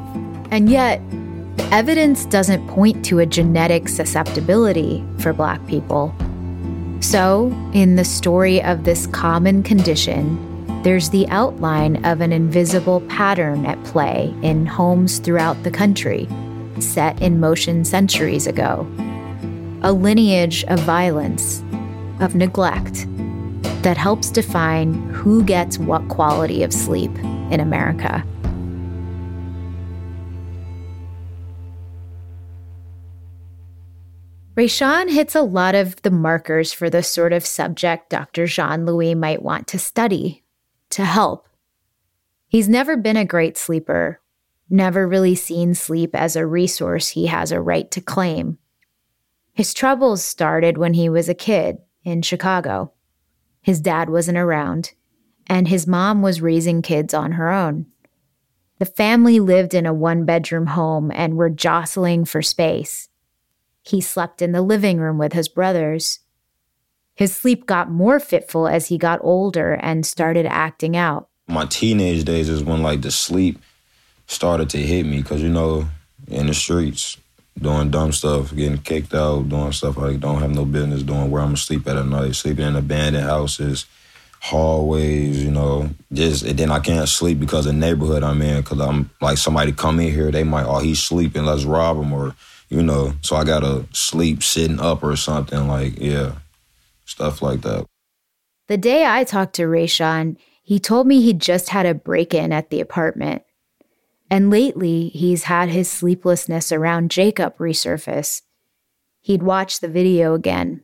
And 0.52 0.69
yet, 0.69 1.02
evidence 1.72 2.26
doesn't 2.26 2.67
point 2.67 3.04
to 3.06 3.19
a 3.19 3.26
genetic 3.26 3.89
susceptibility 3.89 5.04
for 5.19 5.34
Black 5.34 5.65
people. 5.67 6.15
So, 7.02 7.52
in 7.74 7.98
the 7.98 8.06
story 8.06 8.63
of 8.63 8.86
this 8.86 9.08
common 9.08 9.62
condition, 9.62 10.39
there's 10.84 11.10
the 11.10 11.28
outline 11.30 12.06
of 12.06 12.22
an 12.22 12.32
invisible 12.32 13.02
pattern 13.02 13.65
at 13.65 13.82
play 13.84 14.34
in 14.41 14.65
homes 14.65 15.19
throughout 15.19 15.62
the 15.63 15.72
country, 15.72 16.28
set 16.80 17.22
in 17.22 17.39
motion 17.39 17.84
centuries 17.84 18.48
ago. 18.48 18.88
A 19.82 19.91
lineage 19.91 20.63
of 20.65 20.80
violence, 20.80 21.62
of 22.19 22.36
neglect 22.36 23.08
that 23.84 23.97
helps 23.97 24.32
define 24.32 24.93
who 25.10 25.43
gets 25.43 25.78
what 25.78 26.08
quality 26.08 26.63
of 26.63 26.73
sleep 26.73 27.12
in 27.52 27.60
America. 27.60 28.23
Raysean 34.56 35.10
hits 35.10 35.34
a 35.34 35.41
lot 35.41 35.73
of 35.73 35.99
the 36.04 36.12
markers 36.12 36.71
for 36.71 36.89
the 36.89 37.02
sort 37.02 37.34
of 37.34 37.45
subject 37.45 38.12
Dr. 38.12 38.45
Jean 38.45 38.86
Louis 38.86 39.15
might 39.15 39.41
want 39.41 39.67
to 39.67 39.80
study, 39.80 40.43
to 40.91 41.04
help. 41.04 41.49
He's 42.47 42.69
never 42.69 42.95
been 42.95 43.17
a 43.17 43.26
great 43.26 43.58
sleeper, 43.58 44.21
never 44.69 45.08
really 45.08 45.34
seen 45.34 45.73
sleep 45.73 46.13
as 46.13 46.36
a 46.36 46.45
resource 46.45 47.10
he 47.10 47.26
has 47.26 47.52
a 47.52 47.60
right 47.60 47.89
to 47.91 47.99
claim. 47.99 48.60
His 49.54 49.73
troubles 49.73 50.23
started 50.23 50.78
when 50.78 50.93
he 50.93 51.10
was 51.10 51.28
a 51.28 51.34
kid 51.34 51.80
in 52.04 52.22
Chicago. 52.22 52.92
His 53.62 53.80
dad 53.80 54.10
wasn't 54.10 54.38
around, 54.38 54.94
and 55.48 55.68
his 55.68 55.88
mom 55.88 56.22
was 56.22 56.42
raising 56.42 56.82
kids 56.82 57.13
on 57.13 57.34
her 57.34 57.50
own. 57.50 57.86
The 58.80 58.86
family 58.86 59.39
lived 59.39 59.74
in 59.74 59.86
a 59.86 59.94
one 59.94 60.26
bedroom 60.26 60.68
home 60.68 61.12
and 61.13 61.38
were 61.38 61.50
jostling 61.50 62.26
for 62.26 62.42
space. 62.42 63.10
He 63.82 64.02
slept 64.02 64.42
in 64.42 64.52
the 64.52 64.62
living 64.62 64.98
room 64.98 65.18
with 65.18 65.34
his 65.34 65.48
brothers. 65.48 66.20
His 67.16 67.36
sleep 67.36 67.66
got 67.66 67.92
more 67.92 68.20
fitful 68.20 68.68
as 68.68 68.88
he 68.88 68.98
got 68.98 69.20
older 69.22 69.74
and 69.74 70.06
started 70.06 70.46
acting 70.46 70.98
out. 70.98 71.30
My 71.48 71.66
teenage 71.66 72.24
days 72.26 72.50
is 72.50 72.63
when 72.63 72.82
like 72.82 73.02
the 73.02 73.12
sleep 73.12 73.62
started 74.28 74.70
to 74.72 74.78
hit 74.78 75.06
me 75.06 75.22
because 75.22 75.42
you 75.42 75.50
know 75.50 75.88
in 76.28 76.48
the 76.48 76.54
streets 76.54 77.18
doing 77.60 77.92
dumb 77.92 78.12
stuff, 78.12 78.56
getting 78.56 78.80
kicked 78.80 79.13
out, 79.13 79.50
doing 79.50 79.72
stuff 79.72 79.98
I 79.98 80.16
don't 80.16 80.42
have 80.42 80.52
no 80.52 80.66
business 80.66 81.04
doing. 81.04 81.32
Where 81.32 81.42
I'm 81.42 81.50
gonna 81.50 81.58
sleep 81.58 81.88
at 81.88 82.06
night, 82.06 82.36
sleeping 82.36 82.66
in 82.66 82.76
abandoned 82.76 83.26
houses, 83.26 83.86
hallways, 84.39 85.44
you 85.44 85.52
know. 85.52 85.89
Just 86.12 86.44
and 86.44 86.58
then 86.58 86.72
I 86.72 86.80
can't 86.80 87.08
sleep 87.08 87.39
because 87.39 87.66
the 87.66 87.74
neighborhood 87.74 88.24
I'm 88.24 88.42
in 88.42 88.62
because 88.62 88.80
I'm 88.80 89.10
like 89.22 89.38
somebody 89.38 89.72
come 89.72 90.00
in 90.00 90.12
here, 90.12 90.32
they 90.32 90.44
might 90.44 90.66
oh 90.66 90.80
he's 90.80 91.02
sleeping, 91.02 91.46
let's 91.46 91.66
rob 91.66 91.98
him 91.98 92.12
or 92.12 92.36
you 92.70 92.82
know, 92.82 93.13
so 93.22 93.36
I 93.36 93.44
gotta 93.44 93.86
sleep 93.92 94.42
sitting 94.42 94.80
up 94.80 95.04
or 95.04 95.16
something 95.16 95.68
like, 95.68 96.00
yeah, 96.00 96.34
stuff 97.06 97.42
like 97.42 97.62
that. 97.62 97.86
The 98.68 98.78
day 98.78 99.06
I 99.06 99.24
talked 99.26 99.56
to 99.56 99.63
Raysean, 99.63 100.38
he 100.63 100.80
told 100.80 101.06
me 101.06 101.22
he'd 101.22 101.42
just 101.42 101.70
had 101.70 101.86
a 101.86 101.94
break 101.94 102.34
in 102.34 102.52
at 102.52 102.70
the 102.70 102.80
apartment. 102.80 103.44
And 104.34 104.50
lately, 104.50 105.10
he's 105.10 105.43
had 105.43 105.69
his 105.69 105.88
sleeplessness 105.88 106.72
around 106.72 107.12
Jacob 107.12 107.56
resurface. 107.60 108.41
He'd 109.22 109.43
watched 109.43 109.80
the 109.80 109.88
video 109.88 110.34
again. 110.34 110.82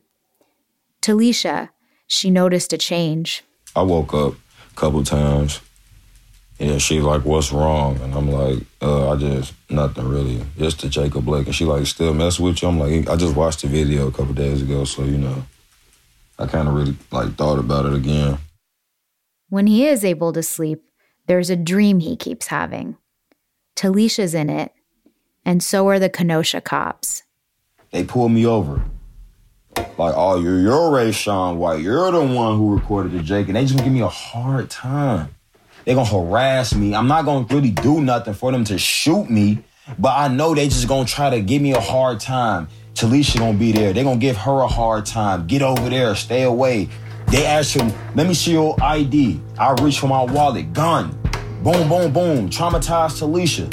Talisha, 1.02 1.70
she 2.06 2.30
noticed 2.30 2.72
a 2.72 2.78
change. 2.78 3.42
I 3.74 3.82
woke 3.82 4.14
up 4.14 4.34
a 4.70 4.74
couple 4.76 5.02
times 5.02 5.60
and 6.60 6.80
she 6.80 7.00
like, 7.00 7.24
what's 7.24 7.50
wrong? 7.50 7.98
And 8.02 8.14
I'm 8.14 8.30
like, 8.30 8.58
uh, 8.80 9.10
I 9.10 9.16
just, 9.16 9.52
nothing 9.68 10.06
really. 10.06 10.46
Just 10.56 10.78
to 10.80 10.88
Jacob 10.88 11.24
Blake. 11.24 11.46
And 11.46 11.54
she 11.54 11.64
like, 11.64 11.84
still 11.86 12.14
mess 12.14 12.38
with 12.38 12.62
you? 12.62 12.68
I'm 12.68 12.78
like, 12.78 13.08
I 13.08 13.16
just 13.16 13.34
watched 13.34 13.62
the 13.62 13.66
video 13.66 14.06
a 14.06 14.12
couple 14.12 14.32
days 14.32 14.62
ago, 14.62 14.84
so, 14.84 15.02
you 15.02 15.18
know, 15.18 15.42
I 16.38 16.46
kind 16.46 16.68
of 16.68 16.74
really 16.74 16.94
like 17.10 17.34
thought 17.34 17.58
about 17.58 17.86
it 17.86 17.94
again. 17.94 18.38
When 19.48 19.66
he 19.66 19.88
is 19.88 20.04
able 20.04 20.32
to 20.34 20.42
sleep, 20.44 20.84
there's 21.26 21.50
a 21.50 21.56
dream 21.56 21.98
he 21.98 22.14
keeps 22.14 22.46
having. 22.46 22.96
Talisha's 23.74 24.34
in 24.34 24.50
it, 24.50 24.72
and 25.44 25.62
so 25.62 25.88
are 25.88 25.98
the 25.98 26.08
Kenosha 26.08 26.60
cops. 26.60 27.22
They 27.92 28.04
pulled 28.04 28.32
me 28.32 28.46
over. 28.46 28.82
Like, 29.76 30.14
oh, 30.16 30.40
you're, 30.40 30.60
you're 30.60 30.90
Raysean 30.90 31.56
White. 31.56 31.80
You're 31.80 32.10
the 32.10 32.24
one 32.24 32.56
who 32.56 32.74
recorded 32.74 33.12
the 33.12 33.22
Jake. 33.22 33.48
And 33.48 33.56
they 33.56 33.62
just 33.62 33.74
gonna 33.74 33.84
give 33.84 33.92
me 33.92 34.00
a 34.00 34.08
hard 34.08 34.70
time. 34.70 35.34
They're 35.84 35.94
gonna 35.94 36.08
harass 36.08 36.74
me. 36.74 36.94
I'm 36.94 37.08
not 37.08 37.24
gonna 37.24 37.46
really 37.50 37.70
do 37.70 38.00
nothing 38.00 38.34
for 38.34 38.52
them 38.52 38.64
to 38.64 38.78
shoot 38.78 39.28
me, 39.28 39.62
but 39.98 40.16
I 40.16 40.28
know 40.28 40.54
they 40.54 40.68
just 40.68 40.88
gonna 40.88 41.06
try 41.06 41.30
to 41.30 41.40
give 41.40 41.62
me 41.62 41.72
a 41.72 41.80
hard 41.80 42.20
time. 42.20 42.68
Talisha 42.94 43.38
gonna 43.38 43.58
be 43.58 43.72
there. 43.72 43.92
They're 43.92 44.04
gonna 44.04 44.20
give 44.20 44.36
her 44.36 44.60
a 44.60 44.68
hard 44.68 45.06
time. 45.06 45.46
Get 45.46 45.62
over 45.62 45.88
there, 45.88 46.14
stay 46.14 46.42
away. 46.42 46.88
They 47.28 47.46
ask 47.46 47.76
him, 47.76 47.92
let 48.14 48.26
me 48.26 48.34
see 48.34 48.52
your 48.52 48.76
ID. 48.82 49.40
I 49.58 49.72
reach 49.82 50.00
for 50.00 50.08
my 50.08 50.24
wallet, 50.24 50.72
gun. 50.72 51.16
Boom, 51.62 51.90
boom, 51.90 52.10
boom. 52.10 52.48
Traumatized 52.48 53.20
Talisha. 53.20 53.68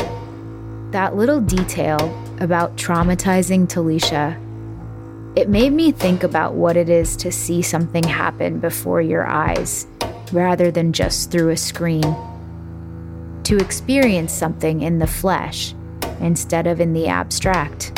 That 0.92 1.16
little 1.16 1.40
detail 1.40 1.98
about 2.42 2.76
traumatizing 2.76 3.68
Talisha, 3.68 4.36
it 5.38 5.48
made 5.48 5.72
me 5.72 5.94
think 5.94 6.24
about 6.24 6.56
what 6.56 6.76
it 6.76 6.90
is 6.90 7.16
to 7.16 7.32
see 7.32 7.62
something 7.62 8.04
happen 8.04 8.60
before 8.60 9.02
your 9.02 9.26
eyes 9.26 9.88
rather 10.34 10.70
than 10.70 10.92
just 10.92 11.32
through 11.32 11.50
a 11.50 11.56
screen. 11.56 12.04
To 13.44 13.56
experience 13.56 14.34
something 14.34 14.82
in 14.82 15.00
the 15.00 15.08
flesh 15.08 15.74
instead 16.20 16.68
of 16.68 16.82
in 16.82 16.92
the 16.92 17.08
abstract. 17.08 17.94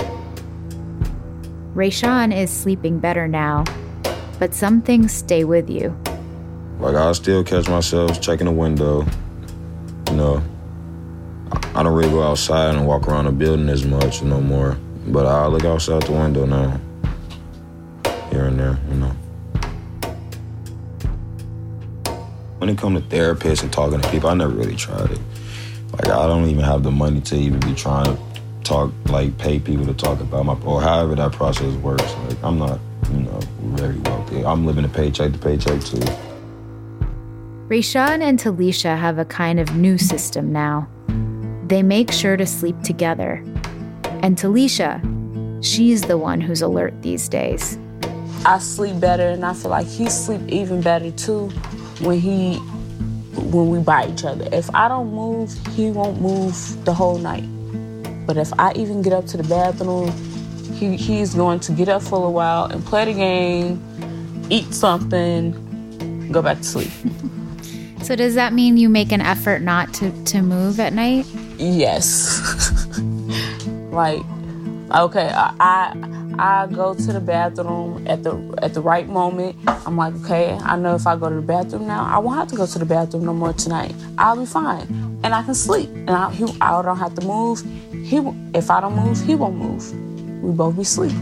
Raysean 1.74 2.32
is 2.36 2.52
sleeping 2.52 3.00
better 3.00 3.28
now, 3.28 3.64
but 4.38 4.54
some 4.54 4.84
things 4.84 5.12
stay 5.12 5.46
with 5.46 5.68
you. 5.68 5.98
Like 6.80 6.94
I 6.94 7.12
still 7.14 7.44
catch 7.44 7.68
myself 7.68 8.22
checking 8.22 8.46
the 8.46 8.52
window. 8.52 9.08
You 10.10 10.16
know, 10.16 10.44
I 11.76 11.84
don't 11.84 11.94
really 11.94 12.10
go 12.10 12.24
outside 12.24 12.76
and 12.76 12.86
walk 12.86 13.08
around 13.08 13.26
the 13.26 13.32
building 13.32 13.70
as 13.70 13.86
much 13.86 14.22
no 14.22 14.42
more. 14.42 14.78
But 15.08 15.26
I 15.26 15.48
look 15.48 15.66
outside 15.66 16.04
the 16.04 16.12
window 16.12 16.46
now, 16.46 16.80
here 18.32 18.46
and 18.46 18.60
there, 18.60 18.78
you 18.90 18.96
know. 18.96 19.16
when 22.60 22.70
it 22.70 22.78
comes 22.78 23.02
to 23.02 23.08
therapists 23.08 23.64
and 23.64 23.72
talking 23.72 24.00
to 24.00 24.12
people, 24.12 24.30
I 24.30 24.34
never 24.34 24.54
really 24.54 24.76
tried 24.76 25.12
it. 25.12 25.20
Like 25.94 26.08
I 26.10 26.28
don't 26.28 26.46
even 26.46 26.64
have 26.64 26.84
the 26.84 26.92
money 26.92 27.22
to 27.22 27.36
even 27.36 27.60
be 27.62 27.74
trying 27.74 28.06
to 28.06 28.22
talk, 28.64 28.92
like 29.06 29.38
pay 29.38 29.60
people 29.60 29.86
to 29.86 29.94
talk 29.94 30.20
about 30.20 30.46
my 30.46 30.54
or 30.66 30.82
however 30.82 31.16
that 31.16 31.32
process 31.32 31.74
works. 31.78 32.14
Like 32.28 32.44
I'm 32.44 32.60
not, 32.60 32.80
you 33.12 33.22
know, 33.22 33.40
very 33.62 33.98
wealthy. 33.98 34.46
I'm 34.46 34.66
living 34.66 34.86
a 34.86 34.90
paycheck 34.90 35.32
to 35.32 35.38
paycheck 35.40 35.82
too. 35.82 36.29
Raysean 37.70 38.24
and 38.24 38.40
Talisha 38.40 38.98
have 38.98 39.20
a 39.20 39.26
kind 39.26 39.60
of 39.60 39.76
new 39.76 40.00
system 40.00 40.52
now. 40.52 40.90
They 41.68 41.84
make 41.84 42.12
sure 42.12 42.36
to 42.36 42.48
sleep 42.48 42.82
together. 42.82 43.44
And 44.24 44.36
Talisha, 44.36 45.00
she's 45.64 46.02
the 46.02 46.18
one 46.18 46.42
who's 46.42 46.64
alert 46.64 47.00
these 47.04 47.30
days. 47.30 47.78
I 48.44 48.58
sleep 48.58 49.00
better 49.00 49.30
and 49.30 49.46
I 49.46 49.54
feel 49.54 49.70
like 49.70 49.86
he 49.86 50.10
sleep 50.10 50.42
even 50.48 50.82
better 50.82 51.12
too 51.12 51.50
when 52.02 52.20
he 52.20 52.56
when 53.52 53.70
we 53.70 53.78
by 53.78 54.08
each 54.08 54.26
other. 54.26 54.50
If 54.52 54.74
I 54.74 54.88
don't 54.88 55.14
move, 55.14 55.54
he 55.76 55.92
won't 55.92 56.20
move 56.20 56.56
the 56.86 56.94
whole 56.96 57.20
night. 57.20 57.46
But 58.26 58.38
if 58.38 58.52
I 58.58 58.74
even 58.74 59.04
get 59.04 59.14
up 59.14 59.28
to 59.28 59.38
the 59.38 59.44
bathroom, 59.44 60.12
he, 60.74 60.98
he's 60.98 61.36
going 61.36 61.60
to 61.60 61.72
get 61.72 61.88
up 61.88 62.02
for 62.02 62.26
a 62.26 62.32
while 62.32 62.66
and 62.66 62.84
play 62.84 63.06
the 63.06 63.14
game, 63.14 63.80
eat 64.50 64.74
something, 64.74 66.32
go 66.32 66.42
back 66.42 66.58
to 66.58 66.64
sleep. 66.64 66.92
so 68.10 68.16
does 68.16 68.34
that 68.34 68.54
mean 68.54 68.76
you 68.76 68.90
make 68.90 69.12
an 69.12 69.22
effort 69.22 69.62
not 69.62 69.94
to, 69.94 70.10
to 70.24 70.42
move 70.42 70.80
at 70.80 70.94
night? 70.94 71.28
Yes. 71.60 72.42
like, 73.92 74.24
okay, 74.96 75.30
I, 75.32 75.54
I 75.60 76.06
I 76.40 76.68
go 76.74 76.96
to 76.96 77.14
the 77.14 77.20
bathroom 77.20 78.08
at 78.08 78.24
the 78.24 78.34
at 78.64 78.74
the 78.74 78.82
right 78.82 79.08
moment. 79.08 79.58
I'm 79.68 79.96
like, 79.96 80.16
okay, 80.24 80.58
I 80.60 80.76
know 80.76 80.96
if 80.96 81.06
I 81.06 81.18
go 81.18 81.30
to 81.30 81.36
the 81.36 81.44
bathroom 81.44 81.86
now, 81.86 82.04
I 82.04 82.18
won't 82.18 82.40
have 82.40 82.48
to 82.48 82.56
go 82.56 82.66
to 82.66 82.80
the 82.80 82.86
bathroom 82.86 83.26
no 83.26 83.34
more 83.34 83.54
tonight. 83.54 83.94
I'll 84.18 84.40
be 84.40 84.48
fine, 84.48 84.88
and 85.24 85.28
I 85.28 85.44
can 85.44 85.54
sleep, 85.54 85.90
and 85.90 86.10
I, 86.10 86.32
he, 86.32 86.46
I 86.62 86.82
don't 86.82 86.98
have 86.98 87.14
to 87.14 87.22
move. 87.24 87.62
He, 87.92 88.18
if 88.56 88.72
I 88.72 88.82
don't 88.82 88.96
move, 88.96 89.24
he 89.24 89.36
won't 89.36 89.56
move. 89.56 90.42
We 90.42 90.52
both 90.52 90.78
be 90.78 90.82
asleep. 90.82 91.14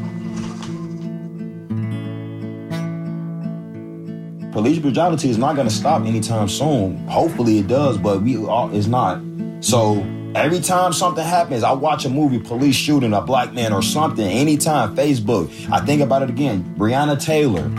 Police 4.57 4.79
brutality 4.79 5.29
is 5.29 5.37
not 5.37 5.55
going 5.55 5.67
to 5.67 5.73
stop 5.73 6.03
anytime 6.03 6.49
soon. 6.49 6.97
Hopefully 7.07 7.59
it 7.59 7.67
does, 7.67 7.95
but 7.95 8.23
we 8.23 8.37
all, 8.37 8.75
it's 8.75 8.87
not. 8.87 9.21
So 9.59 10.03
Every 10.33 10.59
time 10.59 10.93
something 10.93 11.23
happens, 11.23 11.63
I 11.63 11.71
watch 11.73 12.05
a 12.05 12.09
movie, 12.09 12.39
police 12.39 12.75
shooting 12.75 13.13
a 13.13 13.21
black 13.21 13.53
man 13.53 13.71
or 13.71 13.83
something, 13.83 14.25
anytime, 14.25 14.95
Facebook, 14.95 15.51
I 15.71 15.83
think 15.85 16.01
about 16.01 16.23
it 16.23 16.29
again. 16.29 16.75
Breonna 16.75 17.23
Taylor, 17.23 17.71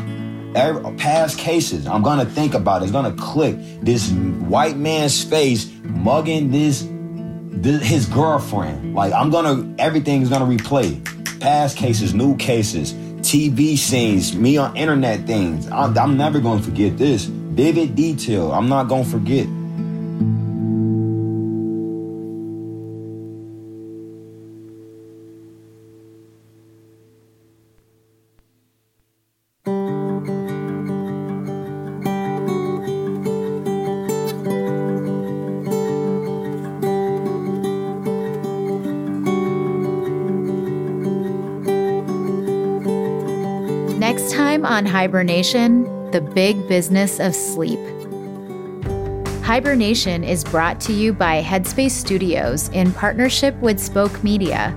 every, 0.56 0.94
past 0.96 1.38
cases, 1.38 1.86
I'm 1.86 2.02
gonna 2.02 2.24
think 2.24 2.54
about 2.54 2.82
it. 2.82 2.84
It's 2.84 2.92
gonna 2.92 3.14
click. 3.14 3.56
This 3.80 4.10
white 4.12 4.76
man's 4.76 5.22
face 5.22 5.70
mugging 5.82 6.52
this, 6.52 6.86
this 7.48 7.82
his 7.82 8.06
girlfriend. 8.06 8.94
Like, 8.94 9.12
I'm 9.12 9.30
gonna, 9.30 9.74
everything's 9.80 10.28
gonna 10.30 10.46
replay. 10.46 11.04
Past 11.40 11.76
cases, 11.76 12.14
new 12.14 12.36
cases, 12.36 12.92
TV 13.28 13.76
scenes, 13.76 14.34
me 14.34 14.56
on 14.56 14.74
internet 14.74 15.26
things. 15.26 15.68
I'm, 15.70 15.98
I'm 15.98 16.16
never 16.16 16.40
gonna 16.40 16.62
forget 16.62 16.96
this. 16.96 17.24
Vivid 17.26 17.94
detail. 17.94 18.52
I'm 18.52 18.70
not 18.70 18.88
gonna 18.88 19.04
forget. 19.04 19.46
Hibernation, 44.98 45.84
the 46.10 46.20
big 46.20 46.66
business 46.66 47.20
of 47.20 47.32
sleep. 47.32 47.78
Hibernation 49.44 50.24
is 50.24 50.42
brought 50.42 50.80
to 50.80 50.92
you 50.92 51.12
by 51.12 51.40
Headspace 51.40 51.92
Studios 51.92 52.68
in 52.70 52.90
partnership 52.92 53.54
with 53.60 53.78
Spoke 53.78 54.24
Media. 54.24 54.76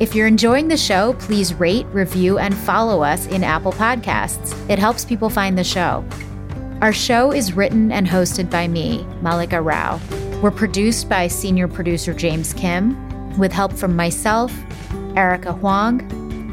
If 0.00 0.14
you're 0.14 0.26
enjoying 0.26 0.68
the 0.68 0.78
show, 0.78 1.12
please 1.18 1.52
rate, 1.52 1.84
review, 1.88 2.38
and 2.38 2.56
follow 2.56 3.02
us 3.02 3.26
in 3.26 3.44
Apple 3.44 3.72
Podcasts. 3.72 4.54
It 4.70 4.78
helps 4.78 5.04
people 5.04 5.28
find 5.28 5.58
the 5.58 5.62
show. 5.62 6.02
Our 6.80 6.94
show 6.94 7.30
is 7.30 7.52
written 7.52 7.92
and 7.92 8.06
hosted 8.06 8.48
by 8.48 8.66
me, 8.66 9.04
Malika 9.20 9.60
Rao. 9.60 10.00
We're 10.40 10.52
produced 10.52 11.06
by 11.10 11.28
senior 11.28 11.68
producer 11.68 12.14
James 12.14 12.54
Kim, 12.54 13.36
with 13.36 13.52
help 13.52 13.74
from 13.74 13.94
myself, 13.94 14.54
Erica 15.16 15.52
Huang, 15.52 15.98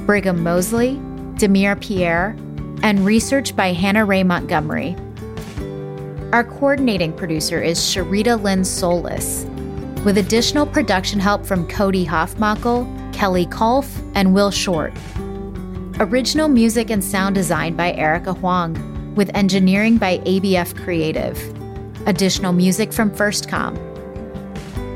Brigham 0.05 0.43
Mosley, 0.43 0.97
Demir 1.37 1.79
Pierre, 1.79 2.35
and 2.83 3.05
research 3.05 3.55
by 3.55 3.73
Hannah 3.73 4.05
Ray 4.05 4.23
Montgomery. 4.23 4.95
Our 6.33 6.43
coordinating 6.43 7.13
producer 7.13 7.61
is 7.61 7.79
Sharita 7.79 8.41
Lynn 8.41 8.63
Solis, 8.63 9.45
with 10.05 10.17
additional 10.17 10.65
production 10.65 11.19
help 11.19 11.45
from 11.45 11.67
Cody 11.67 12.05
Hoffmackel, 12.05 13.13
Kelly 13.13 13.45
Kolf, 13.45 13.87
and 14.15 14.33
Will 14.33 14.51
Short. 14.51 14.93
Original 15.99 16.47
music 16.47 16.89
and 16.89 17.03
sound 17.03 17.35
design 17.35 17.75
by 17.75 17.93
Erica 17.93 18.33
Huang, 18.33 19.13
with 19.15 19.29
engineering 19.35 19.97
by 19.97 20.19
ABF 20.19 20.75
Creative. 20.83 21.37
Additional 22.07 22.53
music 22.53 22.91
from 22.93 23.11
FirstCom. 23.11 23.77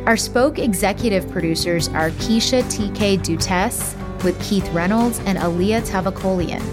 Our 0.07 0.17
Spoke 0.17 0.57
executive 0.57 1.29
producers 1.29 1.89
are 1.89 2.11
Keisha 2.11 2.63
TK 2.63 3.19
Dutes 3.19 4.23
with 4.23 4.39
Keith 4.41 4.67
Reynolds 4.69 5.19
and 5.25 5.37
Alia 5.37 5.81
Tavakolian. 5.81 6.63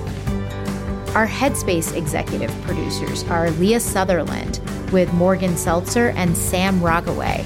Our 1.15 1.27
Headspace 1.27 1.95
executive 1.95 2.51
producers 2.63 3.23
are 3.25 3.51
Leah 3.51 3.81
Sutherland 3.81 4.61
with 4.93 5.13
Morgan 5.13 5.59
Seltzer 5.59 6.09
and 6.17 6.35
Sam 6.35 6.83
Rockaway. 6.83 7.45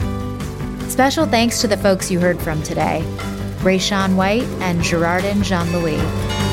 Special 0.88 1.26
thanks 1.26 1.60
to 1.62 1.66
the 1.66 1.76
folks 1.76 2.08
you 2.08 2.20
heard 2.20 2.40
from 2.40 2.62
today 2.62 3.02
Raysean 3.62 4.14
White 4.14 4.44
and 4.60 4.80
Gerardin 4.84 5.42
Jean 5.42 5.72
Louis. 5.72 6.45